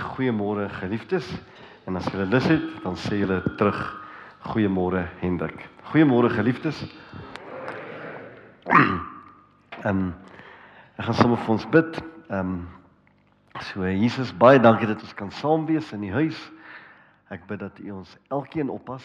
goeiemôre 0.00 0.68
geliefdes 0.80 1.26
en 1.86 1.96
as 1.96 2.06
julle 2.10 2.26
lus 2.26 2.46
het, 2.50 2.64
dan 2.82 2.96
sê 2.98 3.20
julle 3.20 3.40
terug 3.58 3.78
goeiemôre 4.50 5.06
Hendrik. 5.20 5.68
Goeiemôre 5.90 6.30
geliefdes. 6.34 6.84
Ehm 9.86 9.90
um, 9.90 10.14
ek 10.96 11.04
gaan 11.06 11.18
sommer 11.18 11.38
vir 11.44 11.54
ons 11.54 11.66
bid. 11.70 11.98
Ehm 12.30 12.40
um, 12.40 12.60
so 13.70 13.86
Jesus, 13.86 14.32
baie 14.36 14.58
dankie 14.60 14.88
dat 14.88 15.02
ons 15.02 15.14
kan 15.14 15.30
saam 15.30 15.66
wees 15.68 15.92
in 15.92 16.02
die 16.04 16.12
huis. 16.12 16.38
Ek 17.30 17.46
bid 17.48 17.60
dat 17.60 17.78
U 17.82 17.90
ons 18.00 18.16
elkeen 18.30 18.70
oppas 18.70 19.04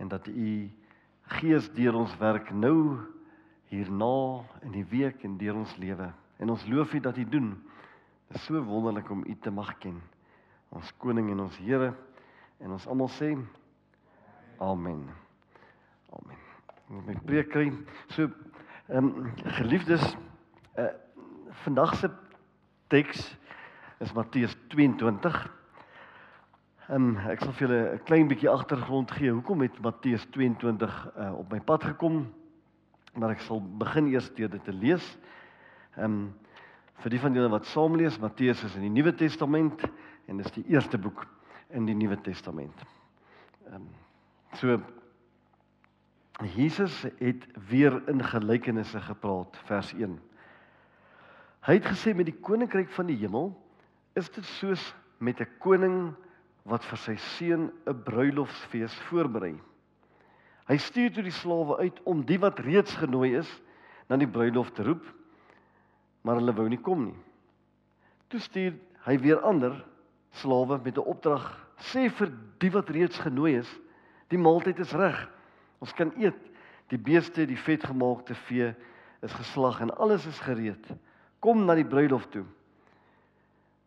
en 0.00 0.08
dat 0.08 0.28
U 0.28 0.70
Gees 1.30 1.68
deur 1.76 1.94
ons 1.94 2.14
werk 2.18 2.50
nou 2.50 2.98
hierna 3.70 4.42
in 4.66 4.72
die 4.74 4.86
week 4.90 5.22
en 5.24 5.36
deur 5.38 5.60
ons 5.60 5.76
lewe. 5.78 6.08
En 6.42 6.50
ons 6.50 6.64
loof 6.66 6.94
U 6.94 7.00
dat 7.00 7.18
U 7.20 7.24
doen. 7.24 7.52
Dit 8.30 8.38
is 8.38 8.44
so 8.46 8.62
wonderlik 8.62 9.08
om 9.10 9.24
U 9.26 9.34
te 9.42 9.50
mag 9.50 9.72
ken. 9.82 9.96
Ons 10.70 10.92
koning 11.02 11.32
en 11.32 11.40
ons 11.48 11.56
Here 11.58 11.88
en 12.62 12.74
ons 12.76 12.84
almal 12.86 13.08
sê 13.10 13.32
amen. 14.62 15.00
Amen. 16.14 16.44
Moet 16.86 17.08
my 17.08 17.16
preek 17.26 17.48
kry. 17.50 17.72
So 18.14 18.28
ehm 18.86 19.08
um, 19.08 19.32
geliefdes, 19.56 20.04
uh, 20.78 20.92
vandag 21.64 21.96
se 21.98 22.10
teks 22.94 23.24
is 23.98 24.12
Matteus 24.14 24.54
22 24.76 25.40
Ehm 26.86 27.08
um, 27.08 27.18
ek 27.32 27.42
sal 27.42 27.56
vir 27.58 27.66
julle 27.66 27.80
'n 27.96 28.04
klein 28.06 28.30
bietjie 28.30 28.50
agtergrond 28.50 29.10
gee. 29.10 29.32
Hoekom 29.34 29.66
het 29.66 29.82
Matteus 29.82 30.28
22 30.30 30.94
uh, 31.16 31.32
op 31.38 31.50
my 31.50 31.58
pad 31.60 31.82
gekom? 31.84 32.22
Maar 33.18 33.34
ek 33.34 33.42
sal 33.42 33.58
begin 33.58 34.06
eers 34.14 34.30
deur 34.38 34.54
dit 34.54 34.64
te 34.64 34.72
lees. 34.72 35.18
Ehm 35.96 36.04
um, 36.04 36.22
vir 37.00 37.14
die 37.14 37.20
van 37.20 37.36
julle 37.36 37.50
wat 37.52 37.68
saam 37.70 37.96
lees, 37.96 38.18
Matteus 38.20 38.62
is 38.64 38.76
in 38.76 38.84
die 38.88 38.92
Nuwe 38.92 39.12
Testament 39.16 39.82
en 40.28 40.40
dis 40.40 40.52
die 40.52 40.64
eerste 40.68 40.98
boek 41.00 41.24
in 41.76 41.86
die 41.88 41.96
Nuwe 41.96 42.18
Testament. 42.24 42.86
Ehm 43.68 43.82
um, 43.82 43.88
so 44.58 44.80
Jesus 46.56 47.02
het 47.18 47.42
weer 47.68 47.98
in 48.08 48.22
gelykenisse 48.24 49.00
gepraat, 49.04 49.58
vers 49.68 49.92
1. 49.92 50.14
Hy 51.68 51.74
het 51.76 51.84
gesê 51.84 52.14
met 52.16 52.30
die 52.30 52.38
koninkryk 52.40 52.88
van 52.96 53.10
die 53.10 53.18
hemel 53.20 53.52
is 54.16 54.30
dit 54.32 54.44
soos 54.56 54.80
met 55.20 55.40
'n 55.40 55.48
koning 55.60 56.14
wat 56.64 56.84
vir 56.84 56.98
sy 56.98 57.16
seun 57.16 57.70
'n 57.86 58.02
bruilofsfees 58.04 58.94
voorberei. 59.10 59.60
Hy 60.68 60.76
stuur 60.76 61.12
toe 61.12 61.22
die 61.22 61.34
slawe 61.34 61.78
uit 61.78 62.00
om 62.04 62.24
die 62.24 62.38
wat 62.38 62.58
reeds 62.58 62.94
genooi 62.96 63.36
is 63.36 63.50
na 64.08 64.16
die 64.16 64.26
bruilof 64.26 64.70
te 64.70 64.82
roep, 64.82 65.04
maar 66.22 66.40
hulle 66.40 66.54
wou 66.54 66.68
nie 66.68 66.80
kom 66.80 67.04
nie. 67.04 67.18
Toe 68.28 68.40
stuur 68.40 68.76
hy 69.06 69.16
weer 69.18 69.40
ander 69.46 69.74
slawe 70.42 70.78
met 70.84 70.96
'n 70.96 71.08
opdrag: 71.08 71.44
"Sê 71.78 72.10
vir 72.10 72.32
die 72.58 72.70
wat 72.70 72.90
reeds 72.90 73.18
genooi 73.18 73.56
is, 73.58 73.80
die 74.28 74.38
maaltyd 74.38 74.78
is 74.78 74.92
reg. 74.92 75.28
Ons 75.78 75.92
kan 75.92 76.12
eet. 76.16 76.50
Die 76.88 76.98
beeste, 76.98 77.46
die 77.46 77.56
vetgemaakte 77.56 78.34
vee 78.34 78.74
is 79.22 79.32
geslag 79.32 79.80
en 79.80 79.96
alles 79.96 80.26
is 80.26 80.38
gereed. 80.38 80.86
Kom 81.40 81.64
na 81.64 81.74
die 81.74 81.84
bruilof 81.84 82.26
toe." 82.26 82.44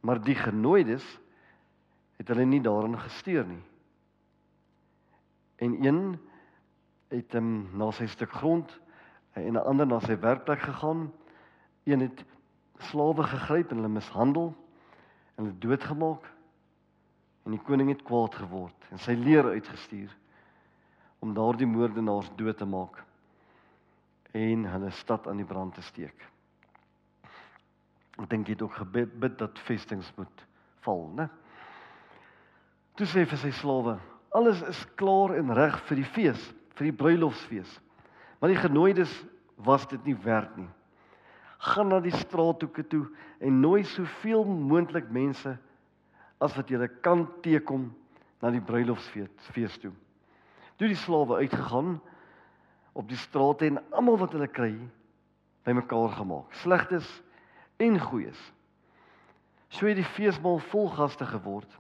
Maar 0.02 0.22
die 0.22 0.36
genooides 0.36 1.20
het 2.18 2.28
hulle 2.28 2.45
nie 2.45 2.62
daarin 2.62 3.00
gesteer 3.00 3.45
nie. 3.45 3.64
En 5.56 5.86
een 5.86 6.20
het 7.14 7.34
hom 7.34 7.70
na 7.78 7.92
sy 7.92 8.08
stuk 8.08 8.31
grond 8.31 8.80
en 9.34 9.53
'n 9.53 9.66
ander 9.66 9.88
na 9.88 10.00
sy 10.00 10.18
werkplek 10.20 10.59
gegaan. 10.59 11.12
Een 11.84 12.06
het 12.08 12.23
slawe 12.89 13.23
gegryp 13.23 13.72
en 13.72 13.81
hulle 13.81 13.92
mishandel 13.92 14.52
en 15.36 15.45
hulle 15.45 15.58
doodgemaak. 15.59 16.28
En 17.44 17.56
die 17.56 17.64
koning 17.67 17.90
het 17.92 18.03
kwaad 18.08 18.36
geword 18.40 18.92
en 18.92 19.02
sy 19.03 19.16
leer 19.20 19.50
uitgestuur 19.52 20.12
om 21.23 21.34
daardie 21.36 21.67
moordenaars 21.67 22.31
dood 22.40 22.58
te 22.59 22.67
maak 22.67 23.02
en 24.34 24.66
hulle 24.66 24.90
stad 24.91 25.28
aan 25.28 25.40
die 25.40 25.47
brand 25.47 25.75
te 25.75 25.84
steek. 25.85 26.25
Ek 28.18 28.28
dink 28.30 28.47
jy 28.47 28.56
het 28.57 28.63
ook 28.66 28.80
gebid 28.81 29.13
bid 29.22 29.38
dat 29.40 29.62
vestings 29.68 30.09
moet 30.18 30.44
val, 30.86 31.06
né? 31.18 31.28
Toe 32.97 33.07
sê 33.09 33.24
vir 33.25 33.40
sy 33.41 33.52
slawe: 33.57 33.97
"Alles 34.34 34.62
is 34.69 34.81
klaar 34.96 35.36
en 35.38 35.53
reg 35.53 35.80
vir 35.90 36.02
die 36.02 36.09
fees, 36.16 36.44
vir 36.78 36.90
die 36.90 36.97
bruilofsfees. 36.97 37.80
Maar 38.40 38.53
die 38.53 38.62
genooides 38.62 39.13
was 39.56 39.88
dit 39.88 40.06
nie 40.06 40.16
werd 40.16 40.57
nie. 40.57 40.69
Gaan 41.63 41.94
na 41.94 42.00
die 42.03 42.16
straathoeke 42.16 42.84
toe 42.91 43.06
en 43.40 43.62
nooi 43.63 43.84
soveel 43.88 44.44
moontlik 44.44 45.09
mense 45.13 45.56
as 46.44 46.56
wat 46.57 46.69
jy 46.69 46.88
kan 47.01 47.28
teekom 47.46 47.88
na 48.44 48.51
die 48.51 48.63
bruilofsfees 48.63 49.51
fees 49.56 49.78
toe." 49.79 49.94
Toe 50.78 50.90
die 50.90 51.00
slawe 51.00 51.40
uitgegaan 51.40 52.01
op 52.94 53.07
die 53.07 53.18
strate 53.18 53.69
en 53.69 53.79
almal 53.94 54.18
wat 54.18 54.34
hulle 54.35 54.50
kry 54.51 54.74
bymekaar 55.63 56.18
gemaak, 56.18 56.51
slegtes 56.63 57.07
en 57.80 58.00
goeies. 58.00 58.40
So 59.74 59.88
het 59.88 59.97
die 59.97 60.12
feesmaal 60.16 60.59
vol 60.69 60.90
gaste 60.94 61.25
geword. 61.25 61.80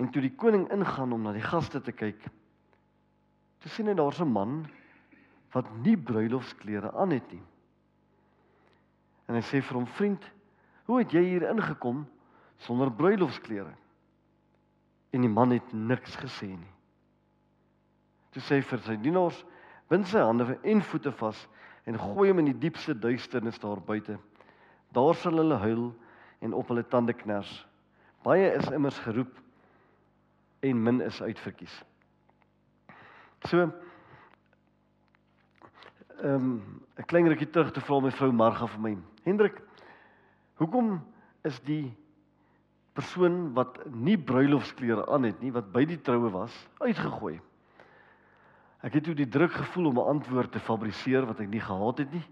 En 0.00 0.08
toe 0.10 0.22
die 0.24 0.34
koning 0.34 0.66
ingaan 0.72 1.12
om 1.12 1.26
na 1.26 1.34
die 1.36 1.44
gaste 1.44 1.82
te 1.84 1.92
kyk, 1.92 2.22
toe 3.60 3.70
sien 3.70 3.90
hy 3.90 3.94
daar's 3.94 4.20
'n 4.20 4.32
man 4.32 4.66
wat 5.52 5.66
nie 5.84 5.96
bruilofsklere 5.96 6.92
aan 6.92 7.10
het 7.10 7.32
nie. 7.32 7.42
En 9.30 9.38
hy 9.38 9.44
sê 9.46 9.60
vir 9.62 9.78
hom: 9.78 9.86
"Vriend, 9.86 10.24
hoe 10.90 10.98
het 10.98 11.12
jy 11.14 11.22
hier 11.22 11.46
ingekom 11.46 12.02
sonder 12.66 12.90
bruilofsklere?" 12.90 13.76
En 15.14 15.22
die 15.22 15.30
man 15.30 15.54
het 15.54 15.72
niks 15.72 16.16
gesê 16.18 16.50
nie. 16.50 16.74
Toe 18.34 18.42
sê 18.42 18.58
hy 18.58 18.66
vir 18.66 18.82
sy 18.82 18.96
dienaars: 18.98 19.38
"Bind 19.88 20.10
sy 20.10 20.18
hande 20.18 20.58
en 20.62 20.82
voete 20.82 21.12
vas 21.22 21.46
en 21.86 21.98
gooi 21.98 22.28
hom 22.30 22.42
in 22.42 22.50
die 22.50 22.58
diepste 22.58 22.94
duisternis 22.94 23.58
daar 23.62 23.80
buite. 23.80 24.18
Daar 24.94 25.14
sal 25.14 25.38
hulle 25.38 25.58
huil 25.62 25.94
en 26.40 26.54
op 26.54 26.68
hulle 26.68 26.82
tande 26.86 27.14
kners. 27.14 27.66
Baie 28.22 28.50
is 28.52 28.68
immers 28.70 28.98
geroep, 28.98 29.32
en 30.60 30.82
min 30.82 31.00
is 31.00 31.22
uitverkies. 31.22 31.84
So 33.48 33.70
ehm 36.20 36.34
um, 36.34 36.80
'n 36.98 37.06
klein 37.06 37.28
rukkie 37.28 37.50
terug 37.50 37.72
te 37.72 37.80
vra 37.80 38.00
my 38.00 38.10
vrou 38.10 38.32
Marga 38.32 38.66
vir 38.66 38.80
my. 38.80 38.96
Hendrik, 39.24 39.62
hoekom 40.54 41.00
is 41.44 41.60
die 41.60 41.96
persoon 42.92 43.52
wat 43.54 43.78
nie 43.92 44.18
bruilofsklere 44.18 45.06
aan 45.08 45.22
het 45.22 45.40
nie, 45.40 45.52
wat 45.52 45.72
by 45.72 45.84
die 45.84 46.00
troue 46.00 46.30
was, 46.30 46.52
uitgegooi? 46.78 47.40
Ek 48.84 48.96
het 48.96 49.04
toe 49.04 49.14
die 49.14 49.28
druk 49.28 49.52
gevoel 49.52 49.86
om 49.86 49.98
'n 49.98 50.10
antwoord 50.16 50.52
te 50.52 50.60
fabriseer 50.60 51.26
wat 51.26 51.40
ek 51.40 51.48
nie 51.48 51.60
gehad 51.60 51.98
het 51.98 52.12
nie. 52.12 52.24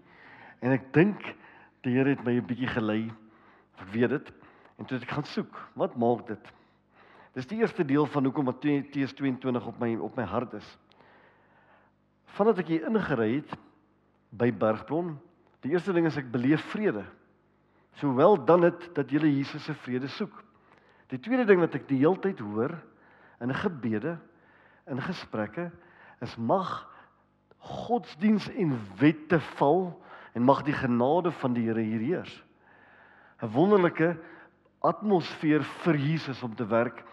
En 0.61 0.71
ek 0.71 0.93
dink 0.93 1.35
die 1.81 1.93
Here 1.93 2.09
het 2.09 2.23
my 2.25 2.33
'n 2.37 2.45
bietjie 2.45 2.67
gelei. 2.67 3.11
Ek 3.79 3.87
weet 3.93 4.09
dit. 4.09 4.33
En 4.77 4.85
toe 4.85 4.97
ek 4.97 5.09
gaan 5.09 5.23
soek. 5.23 5.69
Wat 5.73 5.95
maak 5.95 6.27
dit? 6.27 6.51
Dis 7.33 7.47
die 7.47 7.59
eerste 7.59 7.85
deel 7.85 8.05
van 8.05 8.23
hoekom 8.23 8.45
Matteus 8.45 9.13
22 9.13 9.67
op 9.67 9.79
my 9.79 9.95
op 9.95 10.15
my 10.15 10.23
hart 10.23 10.53
is. 10.53 10.77
Vandat 12.25 12.59
ek 12.59 12.67
hier 12.67 12.87
ingery 12.87 13.35
het 13.35 13.57
by 14.29 14.51
Bergbron, 14.51 15.15
die 15.63 15.73
eerste 15.73 15.93
ding 15.93 16.07
is 16.07 16.17
ek 16.19 16.31
beleef 16.31 16.63
vrede. 16.73 17.03
Sowel 17.99 18.37
dan 18.45 18.67
dit 18.67 18.85
dat 18.95 19.11
jy 19.11 19.21
Jesus 19.27 19.65
se 19.65 19.73
vrede 19.83 20.07
soek. 20.07 20.33
Die 21.09 21.19
tweede 21.19 21.47
ding 21.49 21.59
wat 21.59 21.75
ek 21.75 21.87
die 21.89 21.99
heeltyd 22.03 22.39
hoor 22.39 22.75
in 23.41 23.53
gebede, 23.55 24.17
in 24.89 25.01
gesprekke, 25.01 25.69
is 26.21 26.35
mag 26.37 26.83
godsdiens 27.59 28.47
en 28.55 28.75
wette 28.99 29.39
val 29.57 29.91
en 30.37 30.45
mag 30.45 30.61
die 30.67 30.75
genade 30.75 31.31
van 31.41 31.55
die 31.55 31.65
Here 31.67 31.83
hier 31.83 32.03
heers. 32.03 32.43
'n 33.41 33.51
Wonderlike 33.51 34.17
atmosfeer 34.83 35.63
vir 35.83 35.95
Jesus 35.95 36.43
om 36.43 36.55
te 36.55 36.67
werk 36.67 37.03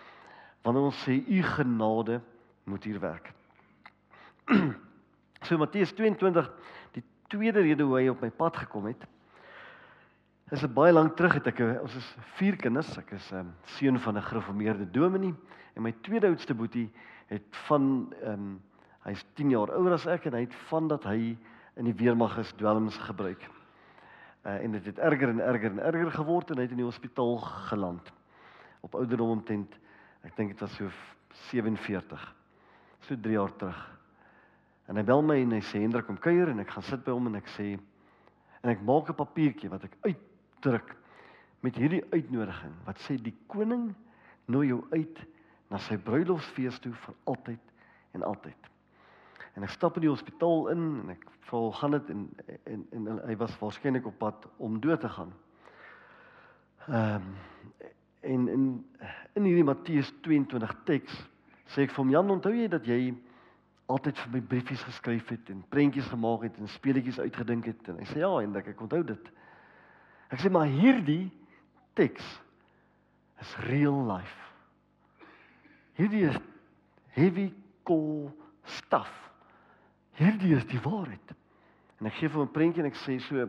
wanneer 0.62 0.88
ons 0.90 1.02
sê 1.06 1.14
u 1.14 1.42
genade 1.42 2.20
moet 2.64 2.84
hier 2.84 2.98
werk. 3.00 3.32
so 5.46 5.58
Matteus 5.58 5.92
22 5.94 6.50
die 6.50 6.75
tweede 7.28 7.60
rede 7.60 7.82
hoe 7.82 7.98
hy 7.98 8.08
op 8.08 8.20
my 8.20 8.30
pad 8.30 8.56
gekom 8.56 8.86
het. 8.86 9.06
Is 10.50 10.62
'n 10.62 10.72
baie 10.72 10.92
lank 10.92 11.16
terug 11.16 11.34
het 11.34 11.46
ek 11.46 11.60
ons 11.82 11.94
is 11.94 12.16
vier 12.38 12.56
kinders, 12.56 12.98
ek 12.98 13.12
is 13.12 13.32
'n 13.32 13.36
um, 13.36 13.54
seun 13.64 13.98
van 13.98 14.16
'n 14.16 14.22
gereformeerde 14.22 14.90
dominee 14.90 15.34
en 15.74 15.82
my 15.82 15.92
tweede 16.02 16.26
oudste 16.26 16.54
boetie 16.54 16.90
het 17.26 17.56
van 17.66 18.12
ehm 18.22 18.32
um, 18.32 18.62
hy's 19.04 19.24
10 19.34 19.50
jaar 19.50 19.70
ouer 19.70 19.92
as 19.92 20.06
ek 20.06 20.26
en 20.26 20.32
hy 20.32 20.40
het 20.40 20.54
van 20.54 20.88
dat 20.88 21.04
hy 21.04 21.36
in 21.76 21.84
die 21.84 21.94
weermag 21.94 22.38
is 22.38 22.52
dwelms 22.52 22.96
gebruik. 22.98 23.50
Uh, 24.46 24.62
en 24.64 24.72
dit 24.72 24.84
het 24.84 24.98
erger 24.98 25.28
en 25.28 25.40
erger 25.40 25.70
en 25.70 25.78
erger 25.78 26.10
geword 26.10 26.50
en 26.50 26.56
hy 26.56 26.62
het 26.62 26.70
in 26.70 26.76
die 26.76 26.84
hospitaal 26.84 27.38
geland 27.38 28.12
op 28.80 28.94
ouderdom 28.94 29.28
omtrent 29.30 29.78
Ek 30.26 30.34
dink 30.34 30.56
dit 30.56 30.60
was 30.60 30.74
so 30.74 30.90
47. 31.52 32.22
So 33.06 33.14
3 33.14 33.36
jaar 33.36 33.52
terug. 33.56 33.95
En 34.86 34.96
hy 34.96 35.02
bel 35.02 35.22
my 35.22 35.36
en 35.42 35.56
hy 35.56 35.62
sê 35.66 35.82
Hendrik 35.82 36.06
kom 36.06 36.18
kuier 36.22 36.52
en 36.52 36.62
ek 36.62 36.70
gaan 36.74 36.86
sit 36.86 37.02
by 37.04 37.14
hom 37.14 37.26
en 37.30 37.38
ek 37.40 37.48
sê 37.56 37.72
en 38.62 38.70
ek 38.70 38.82
maak 38.86 39.10
'n 39.10 39.18
papiertjie 39.18 39.70
wat 39.70 39.84
ek 39.84 39.96
uitdruk 40.06 40.94
met 41.62 41.76
hierdie 41.76 42.04
uitnodiging 42.12 42.74
wat 42.86 42.98
sê 43.02 43.16
die 43.18 43.34
koning 43.46 43.94
nooi 44.46 44.68
jou 44.68 44.84
uit 44.92 45.18
na 45.70 45.78
sy 45.78 45.98
bruilofsfees 45.98 46.78
toe 46.80 46.92
vir 46.92 47.14
altyd 47.26 47.72
en 48.14 48.22
altyd. 48.22 48.70
En 49.56 49.64
ek 49.64 49.72
stap 49.74 49.96
in 49.96 50.06
die 50.06 50.12
hospitaal 50.12 50.68
in 50.68 50.84
en 51.02 51.10
ek 51.16 51.24
vra 51.48 51.58
hoe 51.58 51.72
gaan 51.72 51.96
dit 51.96 52.10
en, 52.10 52.28
en 52.66 52.86
en 52.92 53.08
en 53.08 53.20
hy 53.26 53.36
was 53.36 53.58
waarskynlik 53.58 54.06
op 54.06 54.18
pad 54.18 54.46
om 54.58 54.80
dood 54.80 55.00
te 55.00 55.08
gaan. 55.08 55.32
Ehm 56.88 57.14
um, 57.14 57.36
en 58.26 58.48
in 58.48 58.84
in 59.38 59.44
hierdie 59.44 59.64
Matteus 59.64 60.12
22 60.22 60.72
teks 60.84 61.14
sê 61.70 61.84
ek 61.84 61.92
vir 61.94 62.02
hom 62.02 62.10
Jan 62.10 62.30
onthou 62.30 62.52
jy 62.54 62.66
dat 62.68 62.86
jy 62.86 63.14
altyd 63.86 64.18
vir 64.18 64.32
my 64.32 64.40
briefies 64.50 64.82
geskryf 64.82 65.28
het 65.30 65.50
en 65.52 65.62
prentjies 65.70 66.08
gemaak 66.10 66.42
het 66.48 66.56
en 66.58 66.68
speletjies 66.68 67.20
uitgedink 67.22 67.68
het 67.70 67.90
en 67.90 68.00
hy 68.00 68.06
sê 68.10 68.22
ja 68.22 68.32
en 68.42 68.56
ek, 68.58 68.72
ek 68.74 68.82
onthou 68.82 69.02
dit. 69.06 69.28
Ek 70.34 70.42
sê 70.42 70.50
maar 70.50 70.66
hierdie 70.66 71.30
teks 71.98 72.24
is 73.44 73.52
real 73.68 74.00
life. 74.08 74.42
Hierdie 75.96 76.26
is 76.28 76.40
heavy 77.14 77.52
core 77.86 78.32
stuff. 78.64 79.12
Hierdie 80.18 80.56
is 80.56 80.66
die 80.72 80.80
waarheid. 80.82 81.36
En 82.00 82.10
ek 82.10 82.18
gee 82.18 82.28
vir 82.28 82.40
hom 82.40 82.48
'n 82.48 82.52
prentjie 82.52 82.82
en 82.82 82.90
ek 82.90 82.98
sê 82.98 83.20
so 83.20 83.46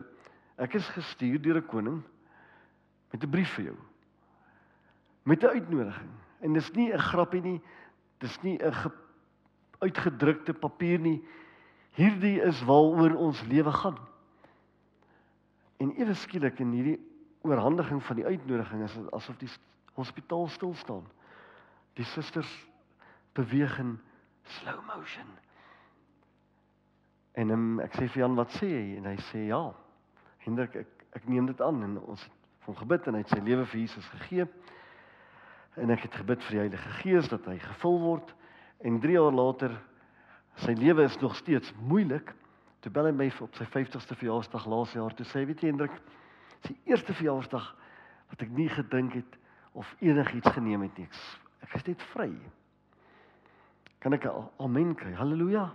ek 0.58 0.74
is 0.74 0.94
gestuur 0.94 1.42
deur 1.42 1.58
'n 1.58 1.66
koning 1.66 2.02
met 3.12 3.24
'n 3.24 3.30
brief 3.30 3.50
vir 3.56 3.64
jou. 3.64 3.76
Met 5.24 5.42
'n 5.42 5.58
uitnodiging. 5.58 6.14
En 6.40 6.52
dis 6.52 6.70
nie 6.72 6.92
'n 6.92 6.98
grappie 6.98 7.42
nie. 7.42 7.60
Dis 8.20 8.42
nie 8.42 8.58
'n 8.62 8.72
uitgedrukte 9.84 10.54
papier 10.54 11.00
nie. 11.02 11.18
Hierdie 11.98 12.38
is 12.42 12.60
waaroor 12.66 13.16
ons 13.16 13.42
lewe 13.50 13.72
gaan. 13.72 13.98
En 15.78 15.94
ewe 15.98 16.14
skielik 16.14 16.58
in 16.62 16.72
hierdie 16.74 16.98
oorhandiging 17.46 18.02
van 18.02 18.18
die 18.18 18.26
uitnodiging 18.26 18.82
is 18.84 18.94
dit 18.98 19.10
asof 19.14 19.38
die 19.38 19.50
hospitaal 19.98 20.48
stil 20.48 20.74
staan. 20.74 21.04
Die 21.98 22.06
susters 22.06 22.50
beweeg 23.38 23.78
in 23.78 23.98
slow 24.58 24.78
motion. 24.86 25.28
En 27.38 27.50
um, 27.54 27.66
ek 27.82 27.94
sê 27.94 28.08
vir 28.08 28.24
Jan 28.24 28.38
wat 28.38 28.54
sê 28.58 28.68
hy 28.72 28.86
en 28.98 29.06
hy 29.12 29.16
sê 29.30 29.44
ja. 29.50 29.62
Hendrik 30.46 30.74
ek 30.82 30.94
ek 31.16 31.24
neem 31.30 31.46
dit 31.48 31.60
aan 31.64 31.80
en 31.82 31.96
ons 32.04 32.20
het 32.20 32.34
van 32.66 32.76
gebid 32.76 33.06
en 33.08 33.16
hy 33.16 33.22
het 33.22 33.30
sy 33.32 33.38
lewe 33.42 33.64
vir 33.70 33.80
Jesus 33.80 34.08
gegee. 34.12 34.44
En 35.80 35.90
ek 35.94 36.04
het 36.04 36.18
gebid 36.20 36.42
vir 36.44 36.54
die 36.54 36.60
Heilige 36.66 36.90
Gees 37.00 37.30
dat 37.32 37.46
hy 37.48 37.56
gevul 37.62 37.96
word 38.02 38.34
en 38.80 39.00
3 39.00 39.12
jaar 39.12 39.34
later 39.34 39.74
sy 40.62 40.74
lewe 40.78 41.02
is 41.06 41.18
nog 41.18 41.36
steeds 41.36 41.72
moeilik. 41.80 42.34
Toe 42.80 42.92
bel 42.92 43.10
hy 43.10 43.14
my 43.14 43.28
op 43.42 43.54
sy 43.58 43.66
50ste 43.66 44.16
verjaarsdag 44.18 44.66
laas 44.70 44.94
jaar 44.94 45.14
toe 45.14 45.26
sê 45.26 45.44
weet 45.46 45.62
jy 45.62 45.72
Hendrik, 45.72 45.94
dis 46.62 46.72
die 46.72 46.92
eerste 46.92 47.14
verjaarsdag 47.14 47.66
wat 48.30 48.42
ek 48.44 48.54
nie 48.54 48.68
gedink 48.70 49.18
het 49.18 49.38
of 49.78 49.90
enigiets 50.02 50.50
geneem 50.54 50.82
het 50.86 50.98
nie. 50.98 51.08
Ek 51.62 51.74
is 51.78 51.86
net 51.86 52.02
vry. 52.12 52.30
Kan 53.98 54.14
ek 54.14 54.26
'n 54.26 54.48
amen 54.58 54.94
kry? 54.94 55.12
Halleluja. 55.12 55.72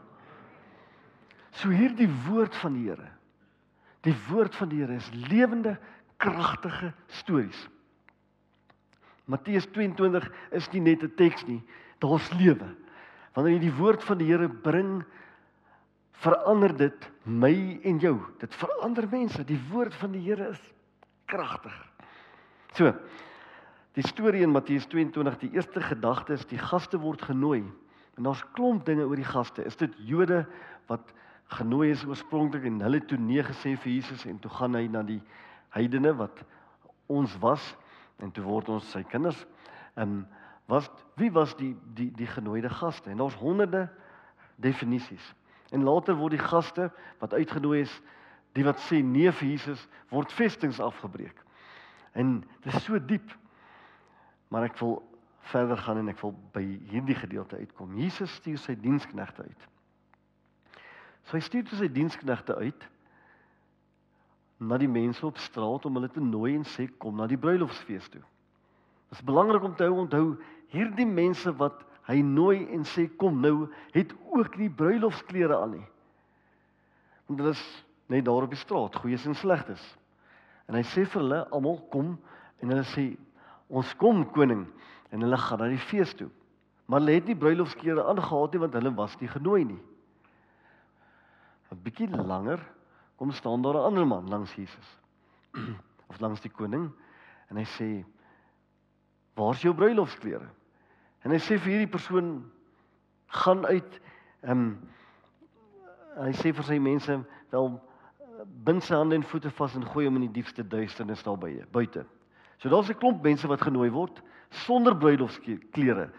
So 1.52 1.70
hierdie 1.70 2.10
woord 2.28 2.56
van 2.56 2.74
die 2.74 2.90
Here. 2.90 3.10
Die 4.02 4.16
woord 4.30 4.56
van 4.56 4.70
die 4.70 4.80
Here 4.80 4.96
is 4.96 5.10
lewende, 5.14 5.78
kragtige 6.18 6.94
stories. 7.08 7.68
Matteus 9.26 9.68
22 9.72 10.32
is 10.52 10.72
nie 10.72 10.82
net 10.82 11.04
'n 11.04 11.16
teks 11.16 11.46
nie, 11.46 11.62
daar's 12.00 12.32
lewe. 12.34 12.76
Wanneer 13.34 13.58
jy 13.58 13.64
die 13.66 13.78
woord 13.78 14.04
van 14.06 14.20
die 14.22 14.30
Here 14.30 14.50
bring, 14.50 15.02
verander 16.24 16.74
dit 16.78 17.10
my 17.26 17.54
en 17.84 18.00
jou. 18.00 18.16
Dit 18.42 18.54
verander 18.56 19.08
mense. 19.12 19.44
Die 19.48 19.60
woord 19.72 19.96
van 20.00 20.14
die 20.16 20.22
Here 20.24 20.52
is 20.54 20.62
kragtig. 21.32 21.76
So. 22.78 22.94
Die 23.94 24.06
storie 24.08 24.42
in 24.42 24.50
Matteus 24.50 24.88
22, 24.90 25.36
die 25.44 25.52
eerste 25.54 25.82
gedagte 25.82 26.34
is 26.34 26.46
die 26.50 26.58
gaste 26.58 26.98
word 26.98 27.22
genooi. 27.22 27.62
En 28.18 28.26
daar's 28.26 28.42
klomp 28.58 28.88
dinge 28.88 29.06
oor 29.06 29.20
die 29.20 29.28
gaste. 29.28 29.66
Is 29.70 29.78
dit 29.78 29.94
Jode 30.10 30.44
wat 30.90 31.14
genooi 31.54 31.92
is 31.94 32.06
oorspronklik 32.06 32.66
en 32.66 32.82
hulle 32.82 33.02
toe 33.06 33.20
nee 33.22 33.44
gesê 33.46 33.76
vir 33.78 33.92
Jesus 34.00 34.26
en 34.26 34.40
toe 34.42 34.50
gaan 34.54 34.78
hy 34.78 34.88
na 34.90 35.04
die 35.06 35.20
heidene 35.76 36.14
wat 36.18 36.42
ons 37.12 37.36
was 37.44 37.62
en 38.24 38.32
toe 38.34 38.46
word 38.46 38.72
ons 38.74 38.90
sy 38.96 39.04
kinders. 39.10 39.46
Ehm 39.98 40.24
um, 40.24 40.24
was 40.66 40.90
wie 41.20 41.32
was 41.32 41.56
die 41.56 41.74
die 41.94 42.12
die 42.12 42.28
genooide 42.28 42.70
gaste? 42.70 43.10
En 43.10 43.18
daar's 43.18 43.36
honderde 43.36 43.90
definisies. 44.56 45.34
En 45.72 45.84
later 45.84 46.16
word 46.16 46.38
die 46.38 46.44
gaste 46.44 46.92
wat 47.20 47.34
uitgenooi 47.34 47.82
is, 47.82 48.02
die 48.54 48.66
wat 48.66 48.80
sê 48.86 49.02
nee 49.02 49.32
vir 49.32 49.48
Jesus, 49.48 49.88
word 50.14 50.32
vestings 50.32 50.80
afgebreek. 50.80 51.40
En 52.14 52.44
dit 52.62 52.74
is 52.74 52.84
so 52.84 53.00
diep. 53.00 53.34
Maar 54.54 54.70
ek 54.70 54.78
wil 54.78 55.00
verder 55.50 55.78
gaan 55.78 56.04
en 56.04 56.12
ek 56.14 56.22
wil 56.22 56.36
by 56.54 56.64
hierdie 56.92 57.18
gedeelte 57.18 57.58
uitkom. 57.58 57.98
Jesus 57.98 58.32
stuur 58.40 58.60
sy 58.62 58.76
diensknegte 58.80 59.44
uit. 59.44 59.70
So 61.28 61.38
hy 61.38 61.44
stuur 61.44 61.72
sy 61.80 61.90
diensknegte 61.92 62.56
uit 62.62 62.90
na 64.64 64.78
die 64.80 64.92
mense 64.92 65.26
op 65.26 65.42
straat 65.42 65.86
om 65.88 65.98
hulle 65.98 66.12
te 66.12 66.24
nooi 66.24 66.54
en 66.56 66.68
sê 66.76 66.86
kom 67.02 67.18
na 67.20 67.28
die 67.28 67.40
bruilofsfees 67.40 68.08
toe. 68.14 68.22
Dit 69.10 69.20
is 69.20 69.26
belangrik 69.26 69.66
om 69.66 69.74
te 69.76 69.88
hou 69.88 69.98
onthou 70.06 70.28
hierdie 70.74 71.08
mense 71.08 71.52
wat 71.60 71.84
hy 72.10 72.20
nooi 72.26 72.66
en 72.76 72.84
sê 72.88 73.08
kom 73.20 73.40
nou 73.42 73.70
het 73.94 74.12
ook 74.34 74.58
nie 74.60 74.70
bruilofsklere 74.70 75.56
aan 75.56 75.78
nie. 75.78 75.88
Want 77.30 77.40
hulle 77.40 77.56
is 77.56 77.66
net 78.12 78.26
daar 78.28 78.46
op 78.46 78.52
die 78.52 78.60
straat, 78.60 78.98
goeies 79.00 79.26
en 79.30 79.38
slegtes. 79.40 79.84
En 80.68 80.76
hy 80.76 80.84
sê 80.92 81.06
vir 81.06 81.22
hulle 81.22 81.42
almal 81.56 81.80
kom 81.94 82.16
en 82.60 82.74
hulle 82.74 82.86
sê 82.92 83.14
ons 83.74 83.94
kom 84.02 84.26
koning 84.36 84.66
en 85.14 85.24
hulle 85.24 85.40
gaan 85.40 85.64
na 85.64 85.70
die 85.72 85.86
fees 85.90 86.12
toe. 86.20 86.30
Maar 86.88 87.02
hulle 87.02 87.18
het 87.20 87.30
nie 87.30 87.40
bruilofsklere 87.40 88.04
aangetree 88.12 88.58
nie 88.58 88.64
want 88.66 88.78
hulle 88.80 88.96
was 88.98 89.16
nie 89.22 89.32
genooi 89.32 89.64
nie. 89.72 89.82
'n 91.74 91.82
bietjie 91.82 92.08
langer 92.10 92.62
kom 93.18 93.32
staan 93.32 93.62
daar 93.62 93.80
'n 93.80 93.88
ander 93.90 94.06
man 94.06 94.30
langs 94.30 94.54
Jesus 94.56 94.90
of 96.10 96.20
langs 96.20 96.42
die 96.42 96.52
koning 96.52 96.92
en 97.50 97.58
hy 97.58 97.66
sê 97.66 98.06
waar's 99.34 99.62
jou 99.62 99.74
bruilofsklere 99.74 100.50
en 101.24 101.32
hy 101.32 101.40
sê 101.40 101.58
vir 101.58 101.72
hierdie 101.74 101.92
persoon 101.92 102.36
gaan 103.44 103.66
uit 103.66 104.00
ehm 104.44 104.52
um, 104.52 104.68
hy 106.14 106.32
sê 106.38 106.52
vir 106.54 106.66
sy 106.68 106.78
mense 106.78 107.16
wel 107.50 107.72
bind 108.66 108.84
sy 108.86 108.94
hande 108.94 109.16
en 109.18 109.26
voete 109.26 109.50
vas 109.58 109.76
en 109.76 109.86
gooi 109.86 110.06
hom 110.06 110.20
in 110.20 110.28
die 110.28 110.36
diepste 110.42 110.64
duisternis 110.64 111.24
daar 111.26 111.40
by 111.42 111.56
buite 111.72 112.06
so 112.58 112.70
daar's 112.70 112.90
'n 112.90 113.00
klomp 113.00 113.24
mense 113.24 113.48
wat 113.48 113.62
genooi 113.62 113.90
word 113.90 114.22
sonder 114.66 114.96
bruilofsklere 114.96 116.10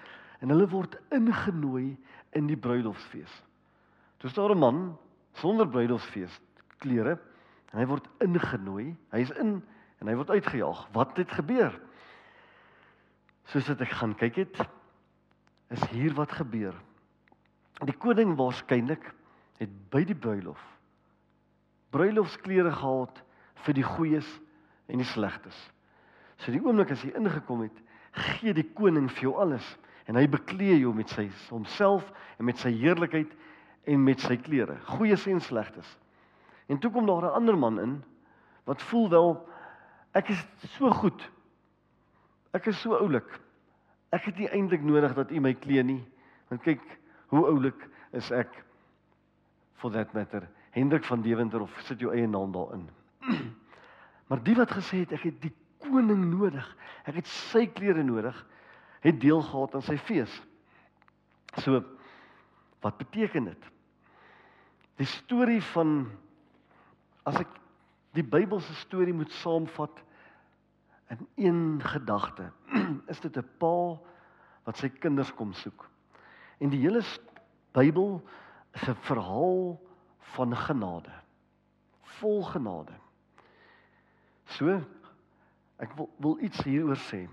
en 0.41 0.51
hulle 0.51 0.67
word 0.67 0.99
ingenooi 1.11 1.97
in 2.33 2.47
die 2.47 2.59
bruilofsfees 2.59 3.43
Dis 4.25 4.33
daar 4.33 4.51
'n 4.51 4.59
man 4.59 4.99
sonder 5.33 5.69
bruidelsfees 5.69 6.41
klere 6.79 7.19
en 7.73 7.79
hy 7.79 7.87
word 7.87 8.09
ingenooi. 8.19 8.97
Hy 9.13 9.21
is 9.21 9.31
in 9.31 9.63
en 10.01 10.09
hy 10.09 10.15
word 10.15 10.31
uitgejaag. 10.31 10.89
Wat 10.93 11.17
het 11.17 11.33
gebeur? 11.33 11.81
Soos 13.45 13.67
dit 13.67 13.81
ek 13.81 13.93
gaan 14.01 14.15
kyk 14.15 14.37
het, 14.37 14.69
is 15.71 15.85
hier 15.91 16.15
wat 16.15 16.33
gebeur. 16.33 16.75
Die 17.85 17.97
koning 17.97 18.37
waarskynlik 18.37 19.15
het 19.59 19.71
by 19.91 20.05
die 20.05 20.19
bruilof 20.19 20.75
bruilofsklere 21.95 22.73
gehad 22.75 23.23
vir 23.65 23.77
die 23.79 23.87
goeies 23.87 24.29
en 24.91 25.01
die 25.01 25.09
slegtes. 25.09 25.57
So 26.43 26.53
die 26.53 26.63
oomblik 26.63 26.91
as 26.95 27.05
hy 27.07 27.13
ingekom 27.15 27.65
het, 27.65 27.77
gee 28.15 28.55
die 28.55 28.67
koning 28.77 29.07
vir 29.13 29.29
jou 29.29 29.35
alles 29.43 29.67
en 30.11 30.19
hy 30.19 30.27
beklee 30.31 30.81
jou 30.81 30.93
met 30.95 31.11
sy 31.15 31.29
homself 31.49 32.11
en 32.39 32.49
met 32.49 32.59
sy 32.61 32.73
heerlikheid 32.75 33.31
en 33.91 34.03
met 34.05 34.21
sy 34.21 34.37
klere, 34.41 34.77
goeies 34.97 35.27
en 35.31 35.41
slegtes. 35.45 35.87
En 36.69 36.81
toe 36.81 36.91
kom 36.91 37.07
daar 37.07 37.31
'n 37.31 37.37
ander 37.39 37.59
man 37.59 37.79
in 37.81 37.95
wat 38.65 38.83
voel 38.83 39.09
wel 39.11 39.49
ek 40.15 40.29
is 40.29 40.47
so 40.77 40.91
goed. 40.91 41.31
Ek 42.53 42.67
is 42.67 42.81
so 42.81 42.95
oulik. 42.95 43.41
Ek 44.15 44.29
het 44.29 44.39
nie 44.39 44.51
eintlik 44.53 44.85
nodig 44.87 45.15
dat 45.17 45.33
u 45.33 45.41
my 45.43 45.55
klee 45.59 45.83
nie. 45.83 46.03
Want 46.51 46.63
kyk 46.63 46.83
hoe 47.33 47.47
oulik 47.51 47.89
is 48.15 48.31
ek 48.35 48.53
for 49.81 49.91
that 49.95 50.13
matter. 50.15 50.47
Hendrik 50.75 51.05
van 51.09 51.23
Deventer 51.23 51.65
of 51.65 51.75
sit 51.89 52.03
jou 52.03 52.13
eie 52.15 52.29
naam 52.31 52.53
daarin. 52.55 52.87
maar 54.29 54.43
die 54.47 54.57
wat 54.59 54.75
gesê 54.75 55.03
het 55.03 55.15
ek 55.19 55.29
het 55.31 55.41
die 55.43 55.53
koning 55.85 56.25
nodig. 56.31 56.67
Ek 57.09 57.19
het 57.21 57.31
sy 57.31 57.67
klere 57.71 58.05
nodig. 58.07 58.37
Het 59.05 59.19
deel 59.21 59.43
gehad 59.45 59.75
aan 59.75 59.85
sy 59.85 59.99
fees. 60.01 60.33
So 61.63 61.83
wat 62.85 62.99
beteken 63.01 63.51
dit? 63.51 63.71
Die 65.01 65.09
storie 65.09 65.63
van 65.73 66.05
as 67.27 67.41
ek 67.41 67.51
die 68.15 68.25
Bybelse 68.25 68.75
storie 68.85 69.15
moet 69.17 69.33
saamvat 69.41 70.03
in 71.19 71.45
een 71.45 71.81
gedagte, 71.83 72.51
is 73.13 73.21
dit 73.21 73.37
'n 73.37 73.49
pa 73.59 73.99
wat 74.65 74.77
sy 74.77 74.89
kinders 74.89 75.35
kom 75.35 75.53
soek. 75.53 75.89
En 76.59 76.71
die 76.71 76.81
hele 76.81 77.03
Bybel 77.73 78.23
is 78.73 78.89
'n 78.89 78.95
verhaal 78.95 79.81
van 80.19 80.57
genade. 80.57 81.13
Vol 82.03 82.43
genade. 82.43 82.95
So 84.45 84.81
Ek 85.83 85.95
wil 85.99 86.11
wil 86.23 86.39
iets 86.45 86.63
hieroor 86.63 87.01
sê. 87.11 87.25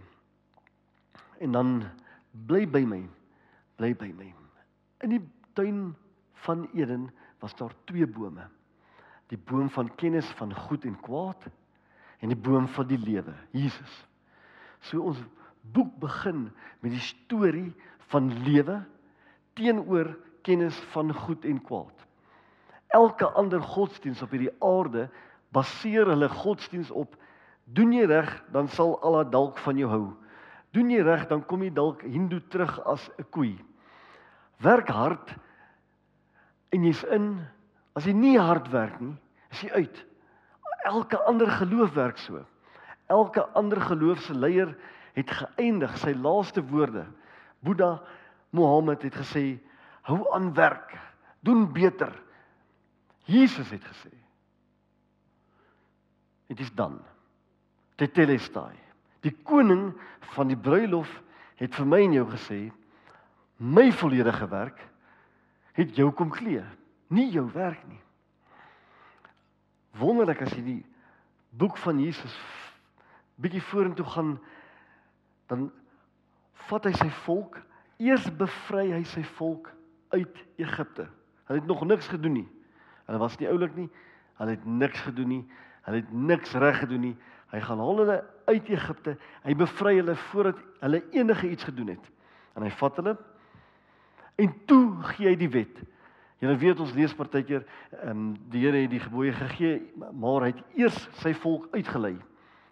En 1.42 1.54
dan 1.54 1.84
bly 2.48 2.66
by 2.70 2.82
my. 2.88 3.02
Bly 3.78 3.94
by 3.98 4.10
my. 4.18 4.30
In 5.06 5.16
die 5.16 5.22
tuin 5.58 5.92
van 6.46 6.68
Eden 6.74 7.10
was 7.42 7.56
daar 7.58 7.74
twee 7.90 8.08
bome. 8.08 8.48
Die 9.32 9.38
boom 9.38 9.70
van 9.70 9.94
kennis 9.96 10.28
van 10.40 10.54
goed 10.56 10.86
en 10.86 10.98
kwaad 11.00 11.48
en 12.22 12.30
die 12.30 12.38
boom 12.38 12.68
van 12.75 12.88
die 12.88 13.00
lewe, 13.01 13.34
Jesus. 13.51 13.94
So 14.86 15.01
ons 15.12 15.22
boek 15.74 15.94
begin 16.01 16.50
met 16.82 16.94
die 16.94 17.04
storie 17.04 17.70
van 18.12 18.32
lewe 18.46 18.82
teenoor 19.58 20.13
kennis 20.46 20.78
van 20.94 21.13
goed 21.13 21.46
en 21.46 21.60
kwaad. 21.62 22.08
Elke 22.92 23.30
ander 23.40 23.62
godsdiens 23.63 24.22
op 24.22 24.34
hierdie 24.34 24.54
aarde 24.66 25.08
baseer 25.54 26.10
hulle 26.12 26.30
godsdiens 26.32 26.92
op 26.92 27.16
doen 27.72 27.94
jy 27.94 28.08
reg 28.10 28.32
dan 28.51 28.68
sal 28.72 28.98
Allah 29.06 29.28
dalk 29.32 29.60
van 29.63 29.80
jou 29.80 29.90
hou. 29.92 30.06
Doen 30.75 30.92
jy 30.92 31.04
reg 31.06 31.28
dan 31.30 31.44
kom 31.48 31.63
jy 31.63 31.72
dalk 31.75 32.04
hindoe 32.04 32.42
terug 32.50 32.80
as 32.88 33.10
'n 33.20 33.28
koei. 33.30 33.56
Werk 34.60 34.90
hard 34.90 35.36
en 36.72 36.84
jy's 36.84 37.04
in. 37.04 37.48
As 37.96 38.06
jy 38.06 38.13
nie 38.13 38.38
hard 38.40 38.72
werk 38.72 39.00
nie, 39.01 39.18
is 39.51 39.62
jy 39.62 39.72
uit. 39.72 40.06
Elke 40.84 41.20
ander 41.24 41.48
geloof 41.52 41.94
werk 41.94 42.18
so. 42.18 42.46
Elke 43.06 43.46
ander 43.54 43.82
geloofse 43.82 44.34
leier 44.34 44.76
het 45.14 45.32
geëindig 45.32 45.98
sy 46.00 46.14
laaste 46.16 46.64
woorde. 46.64 47.06
Boeddha 47.60 48.02
Mohammed 48.50 49.02
het 49.02 49.16
gesê: 49.16 49.60
"Hou 50.02 50.34
aan 50.34 50.54
werk, 50.54 50.98
doen 51.40 51.72
beter." 51.74 52.12
Jesus 53.24 53.70
het 53.70 53.84
gesê: 53.84 54.14
"Dit 56.48 56.60
is 56.60 56.74
dan." 56.74 57.02
Tetelestai. 57.96 58.76
Die 59.22 59.38
koning 59.44 59.94
van 60.20 60.48
die 60.48 60.58
bruilof 60.58 61.22
het 61.56 61.76
vir 61.76 61.86
my 61.86 62.02
en 62.04 62.14
jou 62.14 62.26
gesê: 62.32 62.72
"My 63.58 63.92
volledige 63.92 64.48
werk 64.48 64.88
het 65.74 65.96
jou 65.96 66.12
kom 66.12 66.32
glee, 66.34 66.64
nie 67.08 67.30
jou 67.32 67.52
werk 67.54 67.88
nie." 67.88 68.02
Wonderlik 70.00 70.41
as 70.45 70.53
jy 70.55 70.63
die 70.63 70.79
boek 71.60 71.77
van 71.83 72.00
Jesus 72.00 72.36
bietjie 73.41 73.63
vorentoe 73.71 74.05
gaan 74.05 74.36
dan 75.51 75.71
vat 76.69 76.86
hy 76.88 76.93
sy 76.95 77.10
volk, 77.25 77.57
eers 78.01 78.27
bevry 78.38 78.91
hy 78.93 79.01
sy 79.10 79.24
volk 79.36 79.71
uit 80.15 80.38
Egipte. 80.62 81.07
Hulle 81.50 81.60
het 81.60 81.67
nog 81.67 81.83
niks 81.88 82.07
gedoen 82.12 82.38
nie. 82.39 82.48
Hulle 83.07 83.19
was 83.19 83.36
nie 83.41 83.50
oulik 83.51 83.75
nie. 83.75 83.89
Hulle 84.39 84.55
het 84.55 84.65
niks 84.65 85.01
gedoen 85.07 85.29
nie. 85.33 85.41
Hulle 85.88 86.00
het 86.03 86.13
niks 86.13 86.53
reg 86.62 86.79
gedoen 86.83 87.05
nie. 87.10 87.15
Hy 87.51 87.60
gaan 87.65 87.81
haal 87.83 88.00
hulle 88.03 88.17
uit 88.48 88.69
Egipte. 88.71 89.17
Hy 89.43 89.55
bevry 89.60 89.98
hulle 89.98 90.15
voordat 90.29 90.62
hulle 90.79 91.01
enige 91.12 91.50
iets 91.51 91.67
gedoen 91.67 91.91
het. 91.95 92.12
En 92.55 92.63
hy 92.63 92.71
vat 92.79 93.01
hulle 93.01 93.17
en 94.41 94.53
toe 94.65 94.86
gee 95.12 95.27
hy 95.27 95.36
die 95.38 95.51
wet. 95.51 95.81
Julle 96.41 96.57
weet 96.57 96.79
ons 96.81 96.93
lees 96.98 97.13
partykeer 97.13 97.62
ehm 98.01 98.10
um, 98.10 98.29
die 98.50 98.63
Here 98.65 98.81
het 98.81 98.89
die 98.89 99.03
gebooie 99.03 99.33
gegee, 99.38 99.77
maar 99.95 100.48
hy 100.48 100.53
het 100.55 100.63
eers 100.79 100.98
sy 101.21 101.36
volk 101.38 101.69
uitgelei. 101.75 102.15